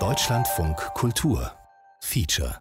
[0.00, 1.52] Deutschlandfunk Kultur
[2.00, 2.58] Feature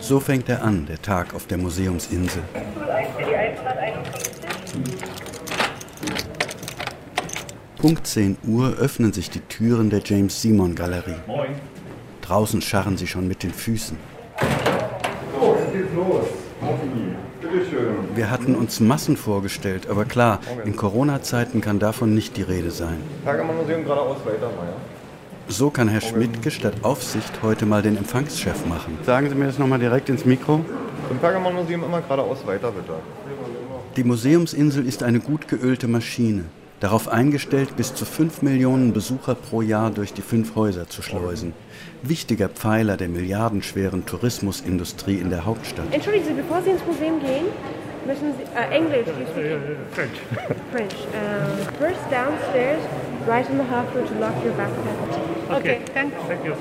[0.00, 2.42] So fängt er an, der Tag auf der Museumsinsel.
[7.76, 11.20] Punkt 10 Uhr öffnen sich die Türen der James Simon Galerie.
[12.22, 13.98] Draußen scharren sie schon mit den Füßen.
[15.80, 16.26] So, es geht los.
[17.40, 18.14] Bitteschön.
[18.14, 22.98] Wir hatten uns Massen vorgestellt, aber klar, in Corona-Zeiten kann davon nicht die Rede sein.
[25.48, 28.98] So kann Herr Schmidtke statt Aufsicht heute mal den Empfangschef machen.
[29.04, 30.64] Sagen Sie mir das nochmal direkt ins Mikro.
[31.10, 32.94] Im Pergamon-Museum immer geradeaus weiter, bitte.
[33.96, 36.44] Die Museumsinsel ist eine gut geölte Maschine,
[36.80, 41.52] darauf eingestellt, bis zu 5 Millionen Besucher pro Jahr durch die fünf Häuser zu schleusen.
[42.02, 45.92] Wichtiger Pfeiler der milliardenschweren Tourismusindustrie in der Hauptstadt.
[45.92, 47.46] Entschuldigen Sie, bevor Sie ins Museum gehen,
[48.06, 49.06] müssen Sie äh, Englisch.
[49.92, 50.10] French.
[50.72, 50.94] French.
[51.12, 52.82] Uh, first downstairs,
[53.26, 55.58] right on the half floor to lock your backpack.
[55.58, 56.16] Okay, thanks.
[56.26, 56.54] Thank you.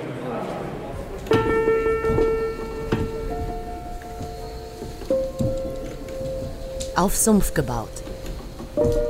[6.96, 8.09] Auf Sumpf gebaut.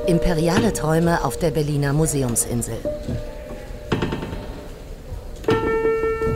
[0.07, 2.77] Imperiale Träume auf der Berliner Museumsinsel.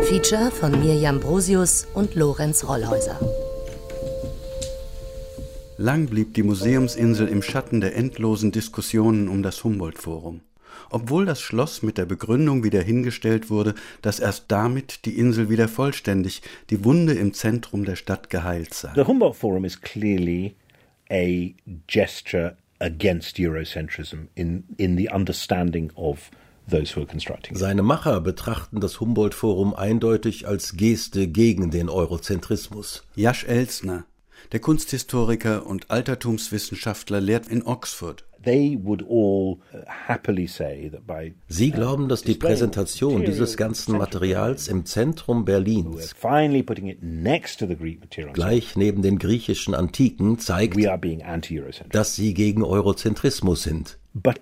[0.03, 3.19] Feature von Mirjam Brosius und Lorenz Rollhäuser.
[5.77, 10.41] Lang blieb die Museumsinsel im Schatten der endlosen Diskussionen um das Humboldt-Forum.
[10.91, 13.73] Obwohl das Schloss mit der Begründung wieder hingestellt wurde,
[14.03, 18.91] dass erst damit die Insel wieder vollständig, die Wunde im Zentrum der Stadt geheilt sei.
[18.93, 20.55] The Humboldt Forum is clearly
[21.11, 21.53] a
[21.87, 26.31] gesture against Eurocentrism in, in the understanding of
[26.67, 27.55] those who are constructing.
[27.55, 33.03] Seine Macher betrachten das Humboldt-Forum eindeutig als Geste gegen den Eurozentrismus.
[33.16, 34.05] Jasch Elsner,
[34.51, 38.25] der Kunsthistoriker und Altertumswissenschaftler, lehrt in Oxford.
[38.44, 43.97] They would all uh, happily say that by Sie glauben, dass die Präsentation dieses ganzen
[43.97, 49.17] Materials im Zentrum Berlins, finally putting it next to the Greek material, gleich neben den
[49.17, 50.78] griechischen Antiken, zeigt,
[51.90, 53.97] dass sie gegen Eurozentrismus sind.
[54.16, 54.35] Aber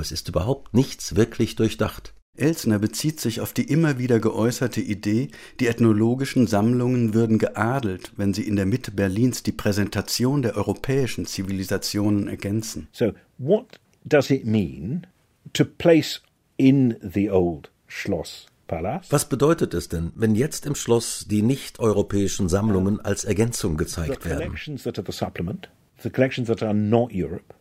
[0.00, 2.14] es ist überhaupt nichts wirklich durchdacht.
[2.36, 5.28] Elsner bezieht sich auf die immer wieder geäußerte Idee,
[5.60, 11.26] die ethnologischen Sammlungen würden geadelt, wenn sie in der Mitte Berlins die Präsentation der europäischen
[11.26, 12.88] Zivilisationen ergänzen.
[12.92, 15.06] So, what does it mean
[15.52, 16.22] to place
[16.56, 22.48] in the old Schloss Palace Was bedeutet es denn, wenn jetzt im Schloss die nicht-europäischen
[22.48, 24.38] Sammlungen als Ergänzung the gezeigt werden?
[24.38, 25.68] collections that are the supplement,
[26.02, 27.54] the collections that are not Europe,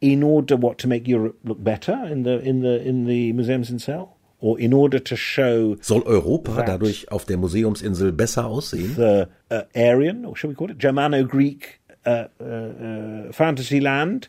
[0.00, 3.70] in order what to make Europe look better in the in the in the museums
[3.70, 8.94] in Cell, or in order to show Soll Europa dadurch auf der Museumsinsel besser aussehen?
[8.96, 14.28] the uh, Aryan, or shall we call it Germano-Greek uh, uh, uh, fantasy land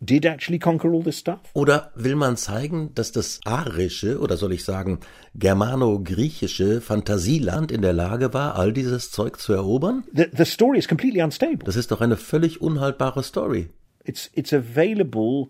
[0.00, 1.40] did actually conquer all this stuff?
[1.54, 5.00] Oder will man zeigen, dass das arische oder soll ich sagen
[5.34, 10.04] germano-griechische Fantasieland in der Lage war, all dieses Zeug zu erobern?
[10.14, 11.64] The the story is completely unstable.
[11.64, 13.70] Das ist doch eine völlig unhaltbare Story.
[14.08, 15.48] It's it's available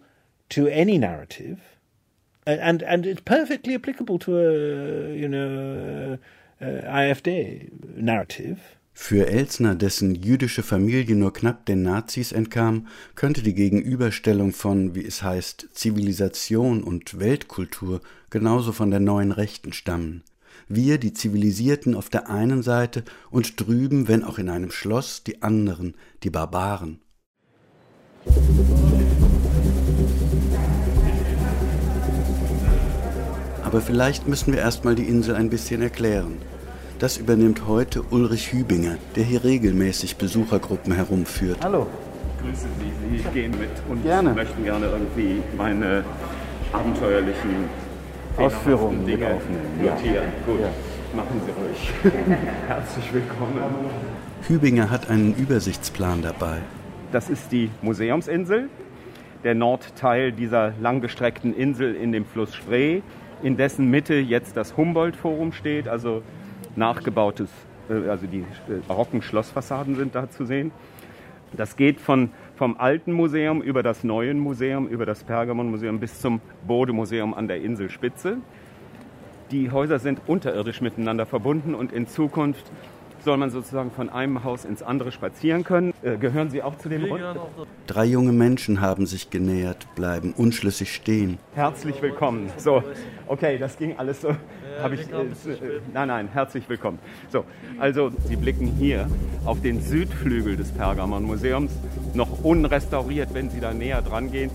[0.51, 1.59] to any narrative,
[2.45, 6.19] a- and and it's perfectly applicable to a you know
[6.61, 8.57] uh, uh, IFD narrative.
[9.01, 15.05] Für Elsner, dessen jüdische Familie nur knapp den Nazis entkam, könnte die Gegenüberstellung von, wie
[15.05, 20.25] es heißt, Zivilisation und Weltkultur genauso von der neuen Rechten stammen.
[20.67, 25.43] Wir, die Zivilisierten auf der einen Seite und drüben, wenn auch in einem Schloss, die
[25.43, 26.99] anderen, die Barbaren.
[33.65, 36.39] Aber vielleicht müssen wir erstmal die Insel ein bisschen erklären.
[36.99, 41.59] Das übernimmt heute Ulrich Hübinger, der hier regelmäßig Besuchergruppen herumführt.
[41.63, 41.87] Hallo.
[42.43, 43.19] Grüße Sie.
[43.19, 44.33] Sie gehen mit und Gerne.
[44.33, 46.05] möchten gerne irgendwie meine
[46.73, 47.67] abenteuerlichen
[48.37, 49.61] Ausführungen Dinge mit aufnehmen.
[49.85, 49.95] Ja.
[49.95, 50.25] notieren.
[50.47, 50.69] Gut, Ja.
[51.17, 52.15] machen Sie ruhig.
[52.69, 53.59] Herzlich willkommen.
[54.47, 56.59] Hübinger hat einen Übersichtsplan dabei.
[57.11, 58.69] Das ist die Museumsinsel,
[59.43, 63.01] der Nordteil dieser langgestreckten Insel in dem Fluss Spree,
[63.43, 66.23] in dessen Mitte jetzt das Humboldt-Forum steht, also
[66.77, 67.49] nachgebautes,
[67.89, 68.45] äh, also die äh,
[68.87, 70.71] barocken Schlossfassaden sind da zu sehen.
[71.57, 76.43] Das geht von, vom alten Museum über das neue Museum, über das Pergamon-Museum bis zum
[76.67, 78.37] Bode-Museum an der Inselspitze.
[79.51, 82.71] Die Häuser sind unterirdisch miteinander verbunden und in Zukunft
[83.29, 85.93] soll man sozusagen von einem Haus ins andere spazieren können.
[86.01, 87.23] Äh, gehören Sie auch zu dem Rund?
[87.87, 91.37] Drei junge Menschen haben sich genähert, bleiben unschlüssig stehen.
[91.55, 92.51] Herzlich willkommen.
[92.57, 92.83] So,
[93.27, 94.35] okay, das ging alles so.
[94.83, 97.01] Habe ich, äh, äh, nein, nein, herzlich willkommen.
[97.29, 97.45] So,
[97.79, 99.07] also Sie blicken hier
[99.45, 101.71] auf den Südflügel des Pergamon Museums,
[102.15, 104.51] noch unrestauriert, wenn Sie da näher dran gehen.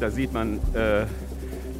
[0.00, 1.04] Da sieht man äh,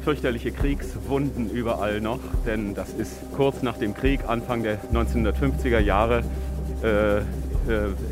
[0.05, 6.23] fürchterliche Kriegswunden überall noch, denn das ist kurz nach dem Krieg, Anfang der 1950er Jahre,
[6.83, 7.23] äh, äh,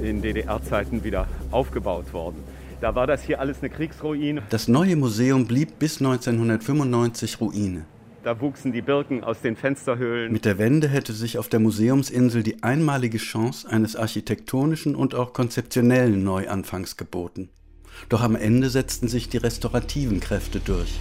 [0.01, 2.37] in DDR-Zeiten wieder aufgebaut worden.
[2.81, 4.41] Da war das hier alles eine Kriegsruine.
[4.49, 7.85] Das neue Museum blieb bis 1995 Ruine.
[8.23, 10.33] Da wuchsen die Birken aus den Fensterhöhlen.
[10.33, 15.31] Mit der Wende hätte sich auf der Museumsinsel die einmalige Chance eines architektonischen und auch
[15.31, 17.49] konzeptionellen Neuanfangs geboten.
[18.09, 20.99] Doch am Ende setzten sich die restaurativen Kräfte durch.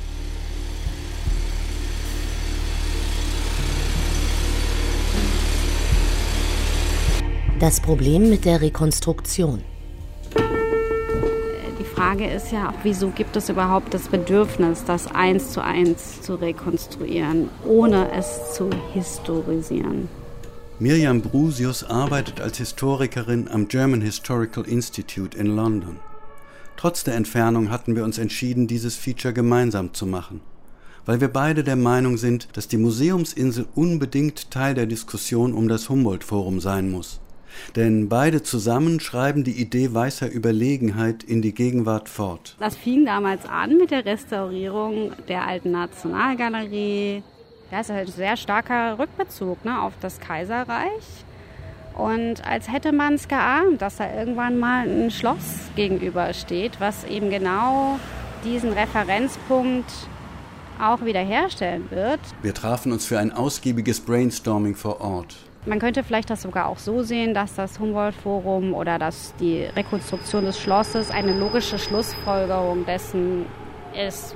[7.63, 9.63] Das Problem mit der Rekonstruktion.
[11.79, 16.35] Die Frage ist ja, wieso gibt es überhaupt das Bedürfnis, das eins zu eins zu
[16.35, 20.09] rekonstruieren, ohne es zu historisieren?
[20.81, 25.99] Mirjam Brusius arbeitet als Historikerin am German Historical Institute in London.
[26.77, 30.41] Trotz der Entfernung hatten wir uns entschieden, dieses Feature gemeinsam zu machen,
[31.07, 35.89] weil wir beide der Meinung sind, dass die Museumsinsel unbedingt Teil der Diskussion um das
[35.89, 37.22] Humboldt-Forum sein muss.
[37.77, 42.57] Denn beide zusammen schreiben die Idee weißer Überlegenheit in die Gegenwart fort.
[42.59, 47.23] Das fing damals an mit der Restaurierung der alten Nationalgalerie.
[47.71, 51.25] Das ist ein sehr starker Rückbezug ne, auf das Kaiserreich.
[51.97, 57.31] Und als hätte man es geahnt, dass da irgendwann mal ein Schloss gegenübersteht, was eben
[57.31, 57.99] genau
[58.45, 59.91] diesen Referenzpunkt
[60.81, 62.21] auch wiederherstellen wird.
[62.41, 65.37] Wir trafen uns für ein ausgiebiges Brainstorming vor Ort.
[65.65, 70.45] Man könnte vielleicht das sogar auch so sehen, dass das Humboldt-Forum oder dass die Rekonstruktion
[70.45, 73.47] des Schlosses eine logische Schlussfolgerung dessen
[73.95, 74.35] ist,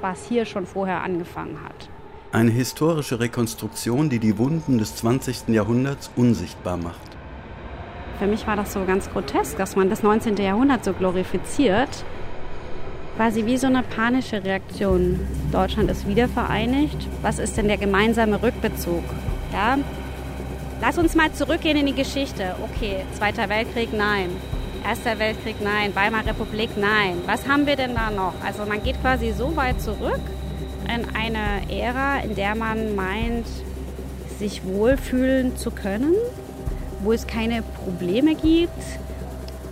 [0.00, 1.88] was hier schon vorher angefangen hat.
[2.30, 5.48] Eine historische Rekonstruktion, die die Wunden des 20.
[5.48, 7.00] Jahrhunderts unsichtbar macht.
[8.20, 10.36] Für mich war das so ganz grotesk, dass man das 19.
[10.36, 12.04] Jahrhundert so glorifiziert.
[13.16, 15.18] Quasi wie so eine panische Reaktion.
[15.50, 17.08] Deutschland ist wiedervereinigt.
[17.22, 19.02] Was ist denn der gemeinsame Rückbezug?
[19.52, 19.78] Ja,
[20.80, 22.56] Lass uns mal zurückgehen in die Geschichte.
[22.62, 24.30] Okay, Zweiter Weltkrieg, nein.
[24.86, 25.94] Erster Weltkrieg, nein.
[25.94, 27.22] Weimarer Republik, nein.
[27.26, 28.34] Was haben wir denn da noch?
[28.44, 30.20] Also man geht quasi so weit zurück
[30.84, 33.46] in eine Ära, in der man meint,
[34.38, 36.14] sich wohlfühlen zu können,
[37.00, 38.82] wo es keine Probleme gibt.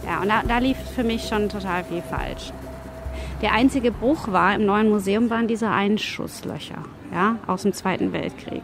[0.06, 2.52] Ja, und da, da lief für mich schon total viel falsch.
[3.42, 8.62] Der einzige Bruch war im neuen Museum waren diese Einschusslöcher ja, aus dem Zweiten Weltkrieg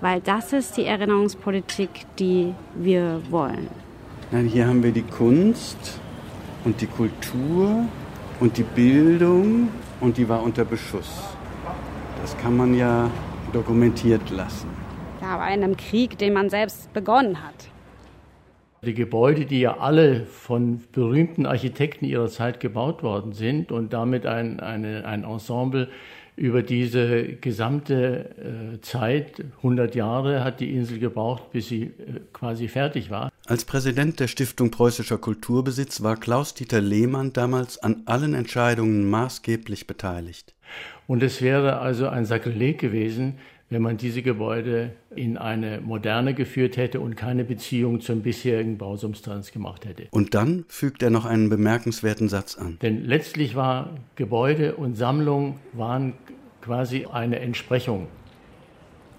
[0.00, 3.68] weil das ist die Erinnerungspolitik, die wir wollen.
[4.30, 6.00] Nein, hier haben wir die Kunst
[6.64, 7.84] und die Kultur
[8.40, 9.68] und die Bildung
[10.00, 11.22] und die war unter Beschuss.
[12.20, 13.10] Das kann man ja
[13.52, 14.68] dokumentiert lassen.
[15.20, 17.68] Ja, aber in einem Krieg, den man selbst begonnen hat.
[18.84, 24.24] Die Gebäude, die ja alle von berühmten Architekten ihrer Zeit gebaut worden sind und damit
[24.24, 25.88] ein, eine, ein Ensemble
[26.38, 32.68] über diese gesamte äh, Zeit, 100 Jahre, hat die Insel gebraucht, bis sie äh, quasi
[32.68, 33.30] fertig war.
[33.46, 40.54] Als Präsident der Stiftung Preußischer Kulturbesitz war Klaus-Dieter Lehmann damals an allen Entscheidungen maßgeblich beteiligt.
[41.06, 43.38] Und es wäre also ein Sakrileg gewesen,
[43.70, 49.52] wenn man diese Gebäude in eine moderne geführt hätte und keine Beziehung zum bisherigen Bausubstanz
[49.52, 50.08] gemacht hätte.
[50.10, 52.78] Und dann fügt er noch einen bemerkenswerten Satz an.
[52.80, 56.14] Denn letztlich war Gebäude und Sammlung waren
[56.62, 58.08] quasi eine Entsprechung.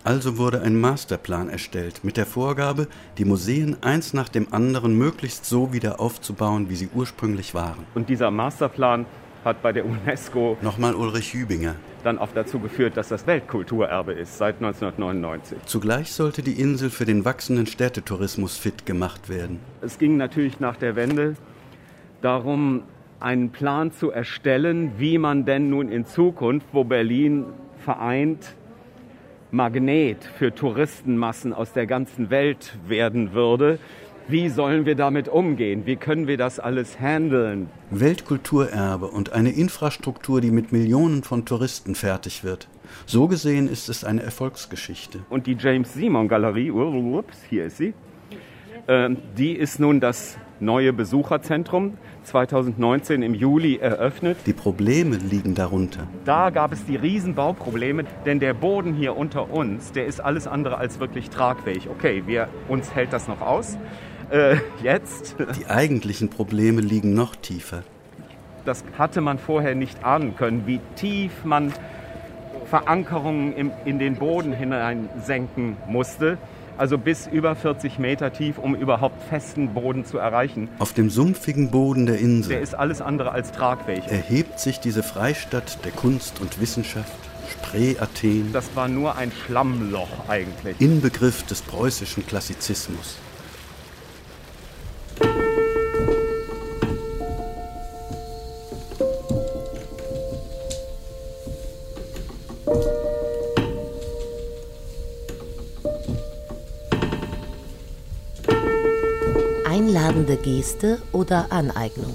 [0.04, 5.46] Also wurde ein Masterplan erstellt mit der Vorgabe, die Museen eins nach dem anderen möglichst
[5.46, 7.86] so wieder aufzubauen, wie sie ursprünglich waren.
[7.96, 9.06] Und dieser Masterplan
[9.44, 14.38] hat bei der UNESCO nochmal Ulrich Hübinger dann auch dazu geführt, dass das Weltkulturerbe ist
[14.38, 15.58] seit 1999.
[15.66, 19.60] Zugleich sollte die Insel für den wachsenden Städtetourismus fit gemacht werden.
[19.82, 21.36] Es ging natürlich nach der Wende
[22.22, 22.84] darum,
[23.20, 27.46] einen Plan zu erstellen, wie man denn nun in Zukunft, wo Berlin
[27.84, 28.56] vereint,
[29.52, 33.80] Magnet für Touristenmassen aus der ganzen Welt werden würde,
[34.30, 35.88] wie sollen wir damit umgehen?
[35.88, 37.68] Wie können wir das alles handeln?
[37.90, 42.68] Weltkulturerbe und eine Infrastruktur, die mit Millionen von Touristen fertig wird.
[43.08, 45.20] So gesehen ist es eine Erfolgsgeschichte.
[45.32, 47.96] Und die James Simon Galerie, ups, hier ist sie,
[48.86, 54.38] äh, die ist nun das neue Besucherzentrum 2019 im Juli eröffnet.
[54.46, 56.08] Die Probleme liegen darunter.
[56.26, 60.78] Da gab es die Riesenbauprobleme, denn der Boden hier unter uns, der ist alles andere
[60.78, 61.90] als wirklich tragfähig.
[61.90, 63.78] Okay, wir, uns hält das noch aus.
[64.32, 65.36] Äh, jetzt.
[65.60, 67.84] Die eigentlichen Probleme liegen noch tiefer.
[68.66, 71.74] Das hatte man vorher nicht ahnen können, wie tief man
[72.66, 76.38] Verankerungen im, in den Boden hineinsenken musste
[76.80, 80.70] also bis über 40 Meter tief, um überhaupt festen Boden zu erreichen.
[80.80, 82.54] Auf dem sumpfigen Boden der Insel.
[82.54, 84.08] Der ist alles andere als tragfähig.
[84.08, 87.12] Erhebt sich diese Freistadt der Kunst und Wissenschaft,
[87.52, 88.54] Spree Athen.
[88.54, 90.80] Das war nur ein Schlammloch eigentlich.
[90.80, 93.18] Inbegriff des preußischen Klassizismus.
[110.60, 112.12] Geste oder Aneignung.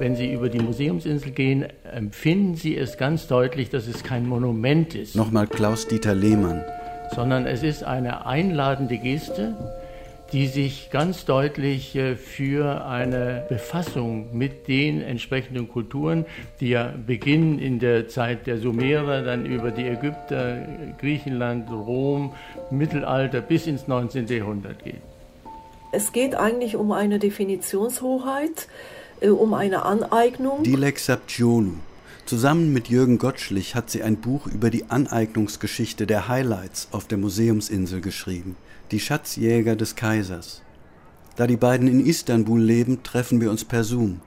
[0.00, 4.92] Wenn Sie über die Museumsinsel gehen, empfinden Sie es ganz deutlich, dass es kein Monument
[4.96, 5.14] ist.
[5.14, 6.64] Nochmal Klaus-Dieter Lehmann.
[7.14, 9.54] Sondern es ist eine einladende Geste,
[10.32, 16.24] die sich ganz deutlich äh, für eine Befassung mit den entsprechenden Kulturen,
[16.60, 20.66] die ja beginnen in der Zeit der Sumerer, dann über die Ägypter,
[20.98, 22.32] Griechenland, Rom,
[22.70, 24.26] Mittelalter bis ins 19.
[24.28, 25.02] Jahrhundert geht.
[25.92, 28.68] Es geht eigentlich um eine Definitionshoheit,
[29.20, 30.62] äh, um eine Aneignung.
[30.64, 31.74] Dilek Sabciolu.
[32.26, 37.18] Zusammen mit Jürgen Gottschlich hat sie ein Buch über die Aneignungsgeschichte der Highlights auf der
[37.18, 38.56] Museumsinsel geschrieben
[38.94, 40.62] die Schatzjäger des Kaisers.
[41.34, 44.20] Da die beiden in Istanbul leben, treffen wir uns per Zoom.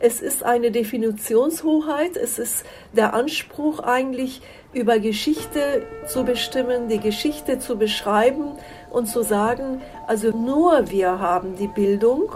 [0.00, 4.40] Es ist eine Definitionshoheit, es ist der Anspruch eigentlich
[4.72, 8.52] über Geschichte zu bestimmen, die Geschichte zu beschreiben
[8.90, 12.30] und zu sagen, also nur wir haben die Bildung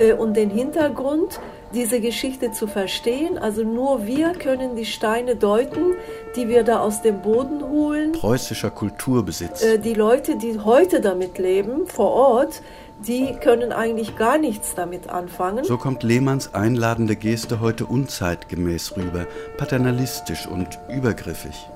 [0.00, 1.38] äh, und den Hintergrund,
[1.76, 3.38] diese Geschichte zu verstehen.
[3.38, 5.94] Also nur wir können die Steine deuten,
[6.34, 8.12] die wir da aus dem Boden holen.
[8.12, 9.62] Preußischer Kulturbesitz.
[9.62, 12.62] Äh, die Leute, die heute damit leben, vor Ort,
[13.06, 15.64] die können eigentlich gar nichts damit anfangen.
[15.64, 19.26] So kommt Lehmanns einladende Geste heute unzeitgemäß rüber,
[19.58, 21.68] paternalistisch und übergriffig,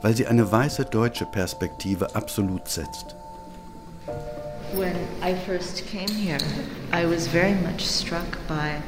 [0.00, 3.16] weil sie eine weiße deutsche Perspektive absolut setzt.
[4.74, 6.38] When I first came here,
[6.92, 8.80] I was very much struck by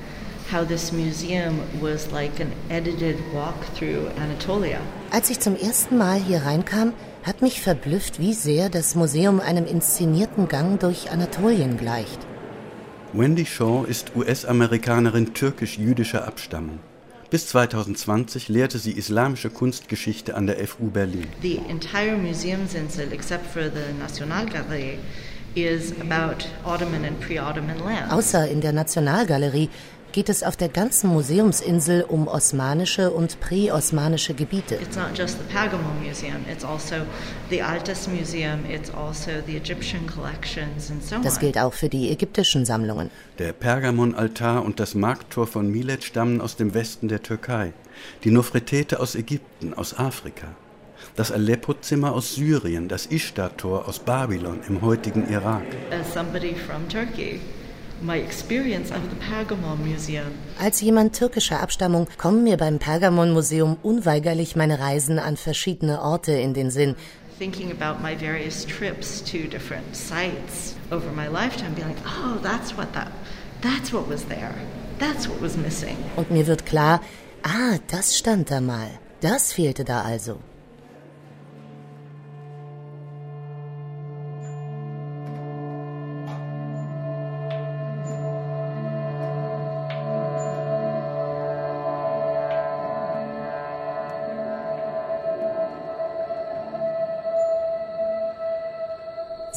[0.51, 4.81] how this museum was like an edited walk through Anatolia.
[5.11, 9.67] Als ich zum ersten Mal hier reinkam, hat mich verblüfft, wie sehr das Museum einem
[9.67, 12.19] inszenierten Gang durch Anatolien gleicht.
[13.13, 16.79] Wendy Shaw ist US-Amerikanerin türkisch-jüdischer Abstammung.
[17.31, 21.27] Bis 2020 lehrte sie islamische Kunstgeschichte an der FU Berlin.
[21.43, 24.99] The entire Museumsinsel, except for the Nationalgalerie,
[25.55, 28.13] is about Ottoman and pre-Ottoman lands.
[28.13, 29.69] Außer in der Nationalgalerie
[30.13, 34.77] geht es auf der ganzen Museumsinsel um osmanische und präosmanische Gebiete.
[34.77, 36.97] It's not just the Pergamon Museum, it's also
[37.51, 41.23] the Altes Museum, it's also the Egyptian collections and so on.
[41.23, 43.11] Das gilt auch für die ägyptischen Sammlungen.
[43.39, 47.73] Der Pergamon-Altar und das Markttor von Milet stammen aus dem Westen der Türkei,
[48.25, 50.49] die Nofretete aus Ägypten, aus Afrika.
[51.17, 55.65] Das Aleppo-Zimmer aus Syrien, das Ishtar-Tor aus Babylon im heutigen Irak.
[55.91, 57.41] As somebody from Turkey,
[60.59, 66.33] als jemand türkischer Abstammung kommen mir beim Pergamon Museum unweigerlich meine Reisen an verschiedene Orte
[66.33, 66.95] in den Sinn.
[67.39, 72.77] Thinking about my various trips to different sites over my lifetime, being like, oh, that's
[72.77, 73.13] what that,
[73.61, 74.55] that's what was there,
[74.99, 75.97] that's what was missing.
[76.17, 77.01] Und mir wird klar,
[77.45, 78.91] ah, das stand da mal,
[79.21, 80.41] das fehlte da also.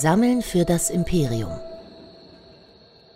[0.01, 1.51] Sammeln für das Imperium.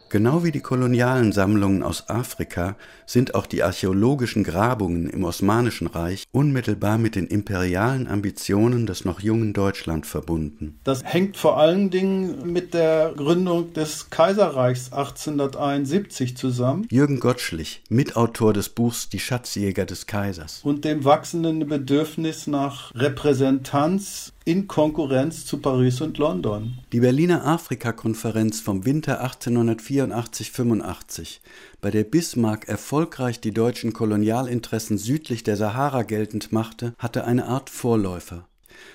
[0.09, 2.75] Genau wie die kolonialen Sammlungen aus Afrika
[3.07, 9.19] sind auch die archäologischen Grabungen im Osmanischen Reich unmittelbar mit den imperialen Ambitionen des noch
[9.19, 10.79] jungen Deutschland verbunden.
[10.83, 16.87] Das hängt vor allen Dingen mit der Gründung des Kaiserreichs 1871 zusammen.
[16.91, 20.61] Jürgen Gottschlich, Mitautor des Buchs Die Schatzjäger des Kaisers.
[20.63, 26.77] Und dem wachsenden Bedürfnis nach Repräsentanz in Konkurrenz zu Paris und London.
[26.91, 31.39] Die Berliner Afrika-Konferenz vom Winter 1884-85,
[31.81, 37.71] bei der Bismarck erfolgreich die deutschen Kolonialinteressen südlich der Sahara geltend machte, hatte eine Art
[37.71, 38.47] Vorläufer.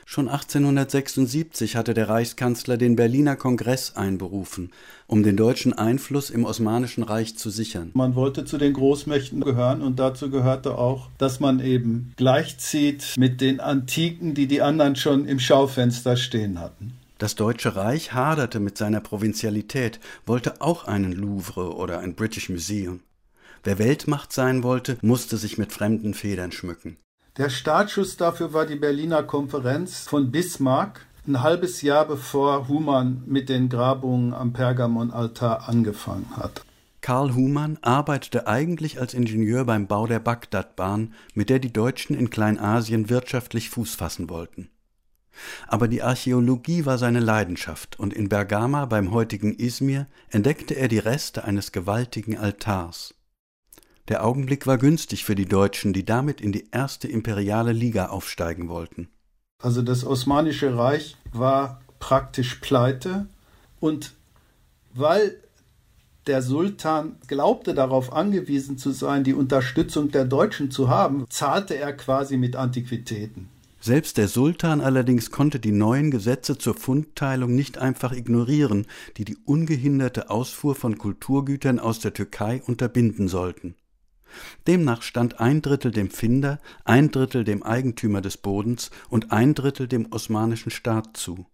[0.07, 4.71] Schon 1876 hatte der Reichskanzler den Berliner Kongress einberufen,
[5.07, 7.91] um den deutschen Einfluss im Osmanischen Reich zu sichern.
[7.95, 13.41] Man wollte zu den Großmächten gehören und dazu gehörte auch, dass man eben gleichzieht mit
[13.41, 16.95] den Antiken, die die anderen schon im Schaufenster stehen hatten.
[17.19, 23.01] Das Deutsche Reich haderte mit seiner Provinzialität, wollte auch einen Louvre oder ein British Museum.
[23.63, 26.97] Wer Weltmacht sein wollte, musste sich mit fremden Federn schmücken.
[27.37, 33.49] Der Startschuss dafür war die Berliner Konferenz von Bismarck, ein halbes Jahr bevor Humann mit
[33.49, 36.65] den Grabungen am Pergamonaltar angefangen hat.
[37.03, 42.31] Karl Humann arbeitete eigentlich als Ingenieur beim Bau der Bagdadbahn, mit der die Deutschen in
[42.31, 44.69] Kleinasien wirtschaftlich Fuß fassen wollten.
[45.69, 50.99] Aber die Archäologie war seine Leidenschaft, und in Bergama beim heutigen Izmir entdeckte er die
[50.99, 53.15] Reste eines gewaltigen Altars.
[54.11, 58.69] Der Augenblick war günstig für die Deutschen, die damit in die erste imperiale Liga aufsteigen
[58.69, 59.09] wollten.
[59.62, 63.29] Also das Osmanische Reich war praktisch pleite
[63.79, 64.17] und
[64.93, 65.37] weil
[66.26, 71.93] der Sultan glaubte darauf angewiesen zu sein, die Unterstützung der Deutschen zu haben, zahlte er
[71.93, 73.49] quasi mit Antiquitäten.
[73.81, 78.87] Selbst der Sultan allerdings konnte die neuen Gesetze zur Fundteilung nicht einfach ignorieren,
[79.17, 83.76] die die ungehinderte Ausfuhr von Kulturgütern aus der Türkei unterbinden sollten.
[84.67, 89.89] Demnach stand ein Drittel dem Finder, ein Drittel dem Eigentümer des Bodens und ein Drittel
[89.89, 91.47] dem osmanischen Staat zu.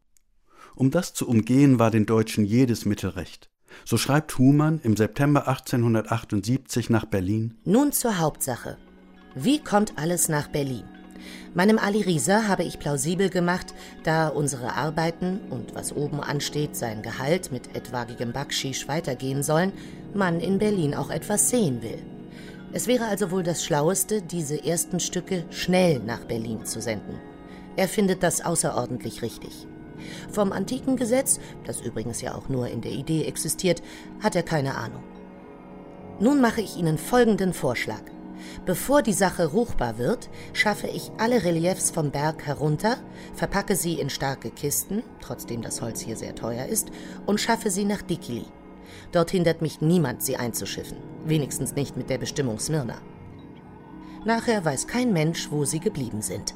[0.75, 3.51] Um das zu umgehen, war den Deutschen jedes Mittel recht.
[3.85, 7.59] So schreibt Humann im September 1878 nach Berlin.
[7.65, 8.77] Nun zur Hauptsache.
[9.35, 10.85] Wie kommt alles nach Berlin?
[11.55, 17.03] Meinem Ali Risa habe ich plausibel gemacht, da unsere Arbeiten und was oben ansteht, sein
[17.03, 19.73] Gehalt mit etwagigem Backschisch weitergehen sollen,
[20.15, 22.03] man in Berlin auch etwas sehen will.
[22.77, 27.19] Es wäre also wohl das Schlaueste, diese ersten Stücke schnell nach Berlin zu senden.
[27.75, 29.67] Er findet das außerordentlich richtig.
[30.31, 33.83] Vom antiken Gesetz, das übrigens ja auch nur in der Idee existiert,
[34.23, 35.03] hat er keine Ahnung.
[36.21, 38.03] Nun mache ich Ihnen folgenden Vorschlag.
[38.67, 42.99] Bevor die Sache ruchbar wird, schaffe ich alle Reliefs vom Berg herunter,
[43.33, 46.89] verpacke sie in starke Kisten, trotzdem das Holz hier sehr teuer ist,
[47.25, 48.45] und schaffe sie nach Dikili.
[49.13, 53.01] Dort hindert mich niemand, sie einzuschiffen, wenigstens nicht mit der Bestimmung Smyrna.
[54.25, 56.55] Nachher weiß kein Mensch, wo sie geblieben sind.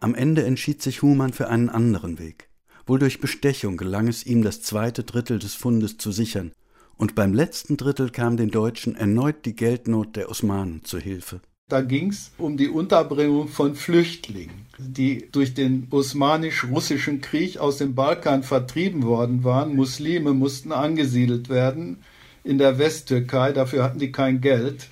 [0.00, 2.48] Am Ende entschied sich Humann für einen anderen Weg.
[2.86, 6.52] Wohl durch Bestechung gelang es ihm, das zweite Drittel des Fundes zu sichern,
[6.96, 11.40] und beim letzten Drittel kam den Deutschen erneut die Geldnot der Osmanen zu Hilfe.
[11.70, 17.94] Da ging es um die Unterbringung von Flüchtlingen, die durch den osmanisch-russischen Krieg aus dem
[17.94, 19.76] Balkan vertrieben worden waren.
[19.76, 21.98] Muslime mussten angesiedelt werden
[22.42, 24.88] in der Westtürkei, dafür hatten die kein Geld.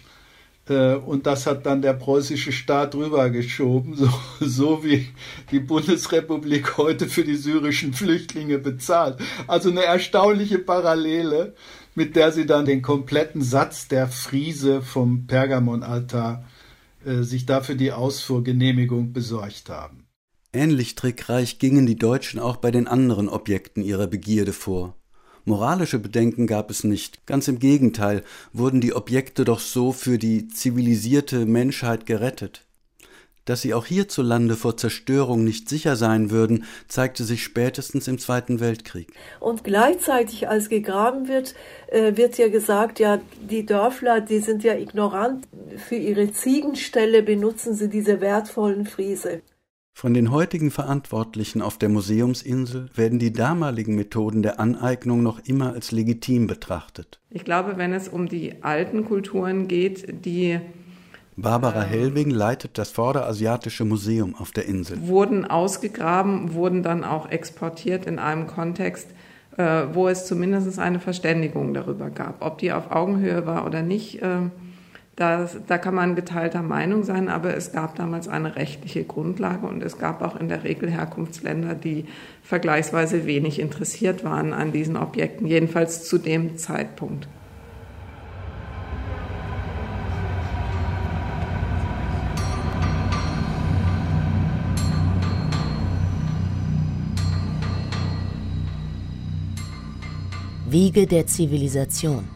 [0.69, 4.11] Äh, und das hat dann der preußische Staat rübergeschoben, so,
[4.41, 5.09] so wie
[5.51, 9.19] die Bundesrepublik heute für die syrischen Flüchtlinge bezahlt.
[9.49, 11.55] Also eine erstaunliche Parallele
[11.99, 16.45] mit der sie dann den kompletten Satz der Friese vom Pergamonaltar
[17.05, 20.07] äh, sich dafür die Ausfuhrgenehmigung besorgt haben.
[20.53, 24.97] Ähnlich trickreich gingen die Deutschen auch bei den anderen Objekten ihrer Begierde vor.
[25.45, 30.49] Moralische Bedenken gab es nicht, ganz im Gegenteil wurden die Objekte doch so für die
[30.49, 32.68] zivilisierte Menschheit gerettet.
[33.49, 38.61] Dass sie auch hierzulande vor Zerstörung nicht sicher sein würden, zeigte sich spätestens im Zweiten
[38.61, 39.11] Weltkrieg.
[39.41, 41.55] Und gleichzeitig, als gegraben wird,
[41.87, 45.49] äh, wird ja gesagt, ja, die Dörfler, die sind ja ignorant.
[45.79, 49.41] Für ihre Ziegenställe benutzen sie diese wertvollen Friese.
[49.95, 55.73] Von den heutigen Verantwortlichen auf der Museumsinsel werden die damaligen Methoden der Aneignung noch immer
[55.73, 57.19] als legitim betrachtet.
[57.31, 60.61] Ich glaube, wenn es um die alten Kulturen geht, die
[61.41, 65.07] Barbara Hellwing leitet das Vorderasiatische Museum auf der Insel.
[65.07, 69.07] Wurden ausgegraben, wurden dann auch exportiert in einem Kontext,
[69.57, 72.45] äh, wo es zumindest eine Verständigung darüber gab.
[72.45, 74.51] Ob die auf Augenhöhe war oder nicht, äh,
[75.15, 79.81] das, da kann man geteilter Meinung sein, aber es gab damals eine rechtliche Grundlage und
[79.85, 82.07] es gab auch in der Regel Herkunftsländer, die
[82.43, 87.29] vergleichsweise wenig interessiert waren an diesen Objekten, jedenfalls zu dem Zeitpunkt.
[100.71, 102.29] Wiege der Zivilisation.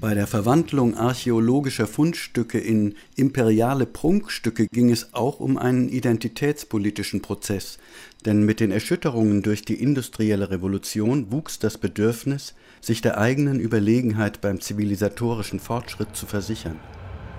[0.00, 7.78] Bei der Verwandlung archäologischer Fundstücke in imperiale Prunkstücke ging es auch um einen identitätspolitischen Prozess,
[8.24, 14.40] denn mit den Erschütterungen durch die industrielle Revolution wuchs das Bedürfnis, sich der eigenen Überlegenheit
[14.40, 16.80] beim zivilisatorischen Fortschritt zu versichern.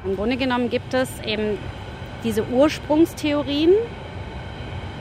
[0.05, 1.57] Im Grunde genommen gibt es eben
[2.23, 3.71] diese Ursprungstheorien,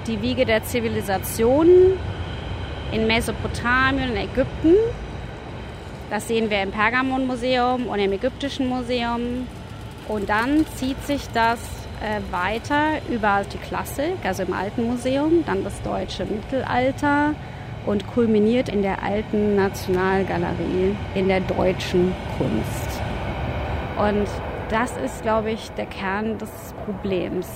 [0.06, 1.68] die Wiege der Zivilisation
[2.92, 4.74] in Mesopotamien und Ägypten.
[6.10, 9.46] Das sehen wir im Pergamon-Museum und im Ägyptischen Museum.
[10.08, 11.58] Und dann zieht sich das
[12.00, 17.34] äh, weiter über die Klassik, also im Alten Museum, dann das deutsche Mittelalter
[17.86, 23.00] und kulminiert in der alten Nationalgalerie in der deutschen Kunst.
[23.96, 24.28] Und
[24.70, 27.48] das ist, glaube ich, der Kern des Problems.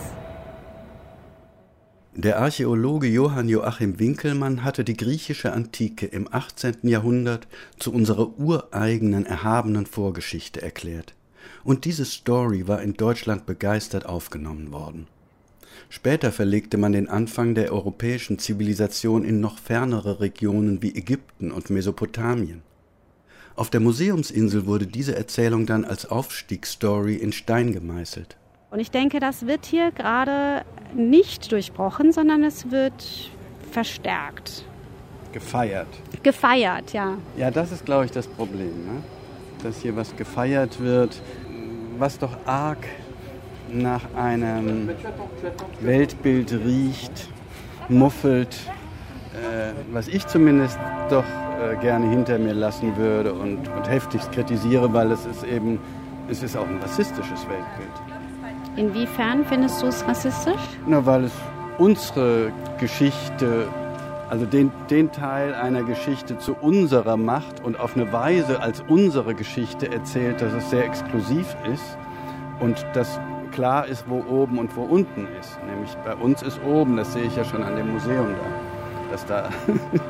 [2.21, 6.79] Der Archäologe Johann Joachim Winkelmann hatte die griechische Antike im 18.
[6.83, 7.47] Jahrhundert
[7.79, 11.15] zu unserer ureigenen, erhabenen Vorgeschichte erklärt.
[11.63, 15.07] Und diese Story war in Deutschland begeistert aufgenommen worden.
[15.91, 21.71] Später verlegte man den Anfang der europäischen Zivilisation in noch fernere Regionen wie Ägypten und
[21.71, 22.63] Mesopotamien.
[23.55, 28.37] Auf der Museumsinsel wurde diese Erzählung dann als Aufstiegsstory in Stein gemeißelt.
[28.71, 30.63] Und ich denke, das wird hier gerade
[30.95, 33.31] nicht durchbrochen, sondern es wird
[33.71, 34.65] verstärkt.
[35.33, 35.89] Gefeiert.
[36.23, 37.17] Gefeiert, ja.
[37.37, 38.85] Ja, das ist, glaube ich, das Problem.
[38.85, 39.03] Ne?
[39.63, 41.21] Dass hier was gefeiert wird,
[41.99, 42.79] was doch arg
[43.71, 44.91] nach einem
[45.81, 47.29] Weltbild riecht,
[47.89, 48.55] muffelt,
[49.35, 50.79] äh, was ich zumindest
[51.11, 55.79] doch äh, gerne hinter mir lassen würde und, und heftigst kritisiere, weil es ist eben,
[56.31, 58.08] es ist auch ein rassistisches Weltbild.
[58.79, 60.61] Inwiefern findest du es rassistisch?
[60.87, 61.33] Na, weil es
[61.79, 63.67] unsere Geschichte,
[64.31, 69.35] also den, den Teil einer Geschichte zu unserer macht und auf eine Weise als unsere
[69.35, 71.99] Geschichte erzählt, dass es sehr exklusiv ist
[72.61, 73.19] und dass
[73.51, 75.59] klar ist, wo oben und wo unten ist.
[75.67, 79.27] Nämlich bei uns ist oben, das sehe ich ja schon an dem Museum da, dass
[79.27, 79.49] da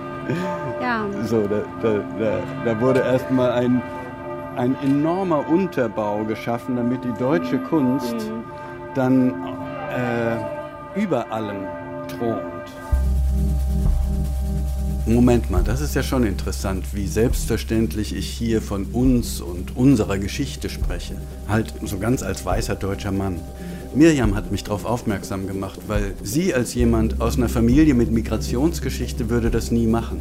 [0.82, 1.06] ja.
[1.24, 3.80] so, da, da, da, da wurde erstmal ein,
[4.56, 8.57] ein enormer Unterbau geschaffen, damit die deutsche Kunst mhm.
[8.98, 9.30] Dann
[9.94, 11.64] äh, über allem
[12.08, 12.42] thront.
[15.06, 20.18] Moment mal, das ist ja schon interessant, wie selbstverständlich ich hier von uns und unserer
[20.18, 21.14] Geschichte spreche.
[21.48, 23.40] Halt so ganz als weißer deutscher Mann.
[23.94, 29.30] Miriam hat mich darauf aufmerksam gemacht, weil sie als jemand aus einer Familie mit Migrationsgeschichte
[29.30, 30.20] würde das nie machen.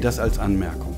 [0.00, 0.97] Das als Anmerkung.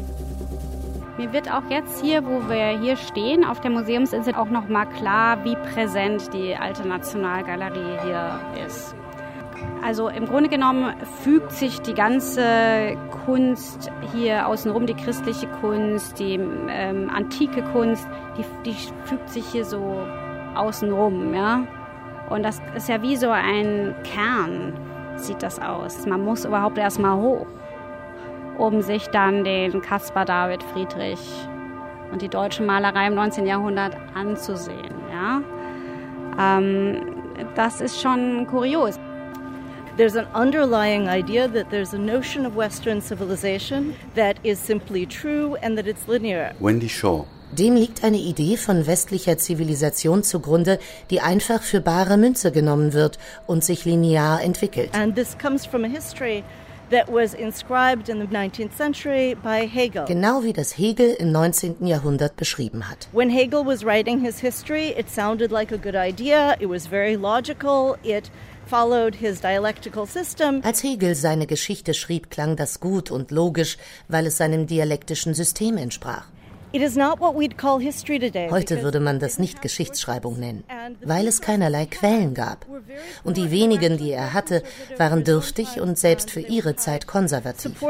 [1.21, 4.87] Mir wird auch jetzt hier, wo wir hier stehen, auf der Museumsinsel auch noch mal
[4.87, 8.97] klar, wie präsent die alte Nationalgalerie hier ist.
[9.85, 16.41] Also im Grunde genommen fügt sich die ganze Kunst hier außenrum, die christliche Kunst, die
[16.71, 20.01] ähm, antike Kunst, die, die fügt sich hier so
[20.55, 21.67] außenrum, ja.
[22.31, 24.73] Und das ist ja wie so ein Kern,
[25.17, 26.07] sieht das aus.
[26.07, 27.47] Man muss überhaupt erstmal hoch,
[28.61, 31.19] um sich dann den Caspar David Friedrich
[32.13, 33.47] und die deutsche Malerei im 19.
[33.47, 34.95] Jahrhundert anzusehen.
[35.11, 35.41] Ja?
[36.39, 37.01] Ähm,
[37.55, 38.97] das ist schon kurios.
[39.97, 45.57] There's an underlying idea that there's a notion of Western civilization that is simply true
[45.63, 46.53] and that it's linear.
[46.61, 47.27] Wendy Shaw.
[47.53, 50.79] Dem liegt eine Idee von westlicher Zivilisation zugrunde,
[51.11, 53.19] die einfach für bare Münze genommen wird
[53.49, 54.95] und sich linear entwickelt.
[54.95, 56.45] And this comes from a history
[56.91, 60.05] that was inscribed in the 19th century by Hegel.
[60.07, 61.87] Genau wie das Hegel im 19.
[61.87, 63.09] Jahrhundert beschrieben hat.
[63.13, 67.17] When Hegel was writing his history, it sounded like a good idea, it was very
[67.17, 68.31] logical, it
[70.63, 73.77] als Hegel seine Geschichte schrieb, klang das gut und logisch,
[74.09, 76.27] weil es seinem dialektischen System entsprach.
[78.51, 80.63] Heute würde man das nicht Geschichtsschreibung nennen,
[81.03, 82.65] weil es keinerlei Quellen gab.
[83.25, 84.63] Und die wenigen, die er hatte,
[84.97, 87.81] waren dürftig und selbst für ihre Zeit konservativ.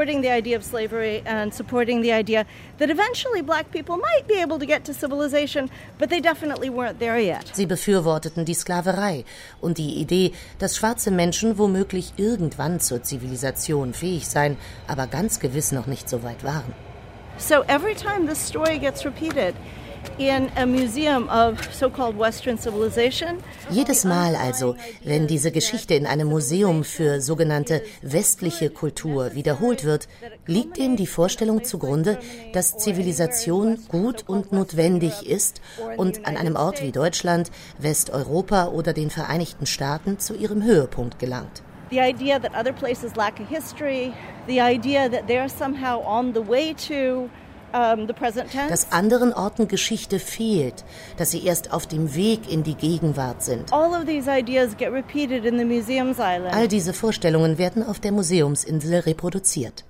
[7.52, 9.24] Sie befürworteten die Sklaverei
[9.60, 15.70] und die Idee, dass schwarze Menschen womöglich irgendwann zur Zivilisation fähig seien, aber ganz gewiss
[15.70, 16.72] noch nicht so weit waren.
[17.40, 19.54] So every time this story gets repeated,
[20.18, 23.38] in a museum of so-called Western civilization.
[23.70, 30.08] Jedes Mal also, wenn diese Geschichte in einem Museum für sogenannte westliche Kultur wiederholt wird,
[30.46, 32.18] liegt dem die Vorstellung zugrunde,
[32.52, 35.60] dass Zivilisation gut und notwendig ist
[35.96, 41.62] und an einem Ort wie Deutschland, Westeuropa oder den Vereinigten Staaten zu ihrem Höhepunkt gelangt.
[41.90, 44.12] The idea that other places lack a history,
[44.46, 47.28] the idea that they're somehow on the way to
[47.72, 50.84] dass anderen Orten Geschichte fehlt,
[51.18, 53.72] dass sie erst auf dem Weg in die Gegenwart sind.
[53.72, 54.04] All
[56.68, 59.84] diese Vorstellungen werden auf der Museumsinsel reproduziert.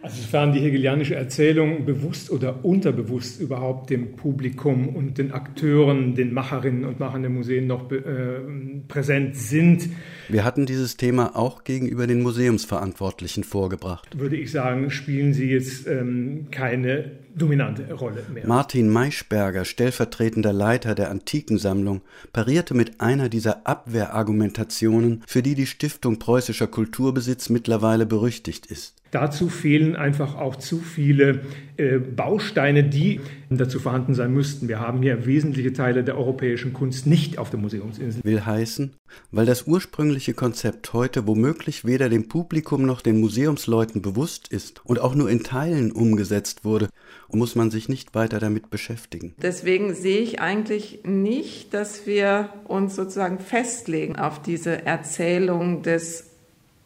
[0.00, 6.32] Also sofern die hegelianische Erzählung bewusst oder unterbewusst überhaupt dem Publikum und den Akteuren, den
[6.32, 8.38] Macherinnen und Machern der Museen noch äh,
[8.86, 9.88] präsent sind,
[10.28, 14.18] Wir hatten dieses Thema auch gegenüber den Museumsverantwortlichen vorgebracht.
[14.18, 18.46] Würde ich sagen, spielen sie jetzt ähm, keine dominante Rolle mehr.
[18.46, 26.18] Martin Maischberger, stellvertretender Leiter der Antikensammlung, parierte mit einer dieser Abwehrargumentationen, für die die Stiftung
[26.18, 28.98] Preußischer Kulturbesitz mittlerweile berüchtigt ist.
[29.10, 31.40] Dazu fehlen einfach auch zu viele
[31.78, 34.68] äh, Bausteine, die dazu vorhanden sein müssten.
[34.68, 38.22] Wir haben hier wesentliche Teile der europäischen Kunst nicht auf der Museumsinsel.
[38.22, 38.92] Will heißen,
[39.30, 45.00] weil das ursprüngliche Konzept heute womöglich weder dem Publikum noch den Museumsleuten bewusst ist und
[45.00, 46.88] auch nur in Teilen umgesetzt wurde,
[47.30, 49.34] muss man sich nicht weiter damit beschäftigen.
[49.40, 56.24] Deswegen sehe ich eigentlich nicht, dass wir uns sozusagen festlegen auf diese Erzählung des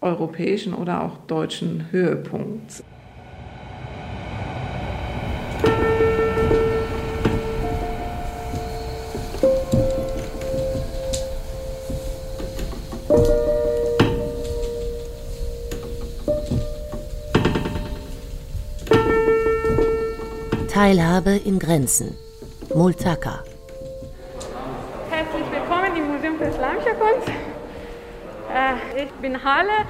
[0.01, 2.83] europäischen oder auch deutschen Höhepunkts.
[20.83, 22.19] Teilhabe in Grenzen.
[22.75, 23.45] Multaka.
[25.11, 27.29] Herzlich willkommen im Museum für Islamische Kunst.
[28.53, 29.87] Äh, ich bin Halle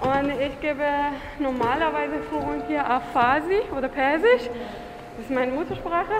[0.00, 0.82] und ich gebe
[1.38, 4.48] normalerweise Führung hier auf Farsi oder Persisch.
[5.18, 6.14] Das ist meine Muttersprache.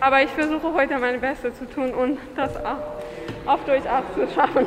[0.00, 2.82] Aber ich versuche heute mein Bestes zu tun und das auch
[3.46, 4.66] auf Deutsch auch zu schaffen.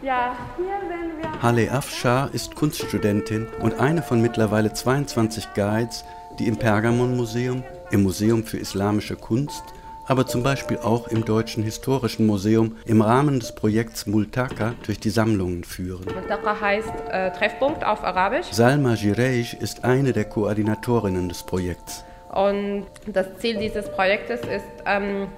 [0.00, 1.42] Ja, hier sehen wir.
[1.42, 6.06] Halle Afshar ist Kunststudentin und eine von mittlerweile 22 Guides,
[6.38, 9.62] die im Pergamon-Museum, im Museum für Islamische Kunst
[10.06, 15.10] aber zum Beispiel auch im Deutschen Historischen Museum im Rahmen des Projekts Multaka durch die
[15.10, 16.04] Sammlungen führen.
[16.04, 18.46] Multaka heißt äh, Treffpunkt auf Arabisch.
[18.52, 22.04] Salma Gireish ist eine der Koordinatorinnen des Projekts.
[22.32, 25.28] Und das Ziel dieses Projektes ist, ähm,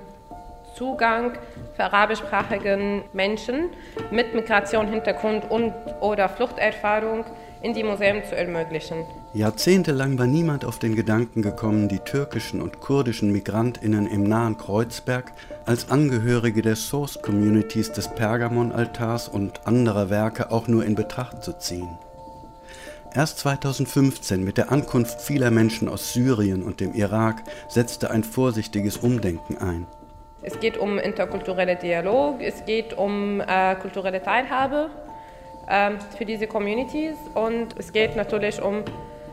[0.74, 1.32] Zugang
[1.74, 3.70] für arabischsprachigen Menschen
[4.12, 7.24] mit Migrationshintergrund und oder Fluchterfahrung
[7.62, 9.04] in die Museen zu ermöglichen.
[9.34, 15.32] Jahrzehntelang war niemand auf den Gedanken gekommen, die türkischen und kurdischen Migrantinnen im nahen Kreuzberg
[15.66, 21.58] als Angehörige der Source Communities des Pergamon-Altars und anderer Werke auch nur in Betracht zu
[21.58, 21.88] ziehen.
[23.14, 28.98] Erst 2015 mit der Ankunft vieler Menschen aus Syrien und dem Irak setzte ein vorsichtiges
[28.98, 29.86] Umdenken ein.
[30.42, 34.90] Es geht um interkulturelle Dialog, es geht um äh, kulturelle Teilhabe
[36.16, 38.84] für diese Communities und es geht natürlich um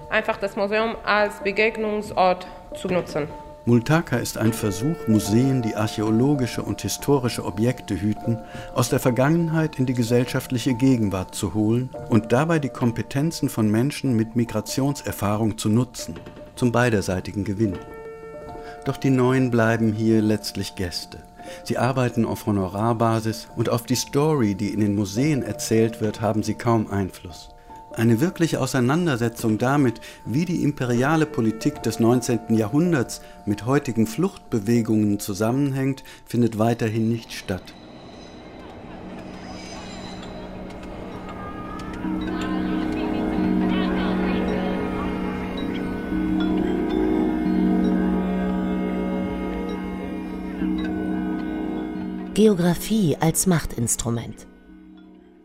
[0.10, 2.46] einfach das Museum als Begegnungsort
[2.76, 3.28] zu nutzen.
[3.68, 8.38] Multaka ist ein Versuch, Museen, die archäologische und historische Objekte hüten,
[8.76, 14.16] aus der Vergangenheit in die gesellschaftliche Gegenwart zu holen und dabei die Kompetenzen von Menschen
[14.16, 16.14] mit Migrationserfahrung zu nutzen,
[16.56, 17.80] zum beiderseitigen Gewinn.
[18.86, 21.18] Doch die Neuen bleiben hier letztlich Gäste.
[21.64, 26.44] Sie arbeiten auf Honorarbasis und auf die Story, die in den Museen erzählt wird, haben
[26.44, 27.50] sie kaum Einfluss.
[27.96, 32.40] Eine wirkliche Auseinandersetzung damit, wie die imperiale Politik des 19.
[32.50, 37.74] Jahrhunderts mit heutigen Fluchtbewegungen zusammenhängt, findet weiterhin nicht statt.
[52.36, 54.46] Geographie als Machtinstrument.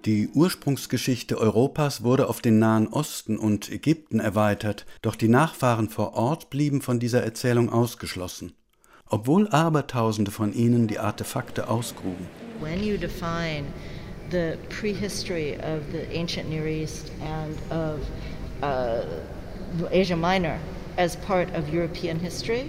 [0.07, 6.15] Die Ursprungsgeschichte Europas wurde auf den Nahen Osten und Ägypten erweitert, doch die Nachfahren vor
[6.15, 8.55] Ort blieben von dieser Erzählung ausgeschlossen,
[9.09, 12.27] obwohl Abertausende von ihnen die Artefakte ausgruben.
[12.61, 13.67] When you define
[14.33, 18.01] the prehistory of the ancient Near East and of
[18.65, 20.59] uh, Asia Minor
[20.97, 22.65] as part of European history,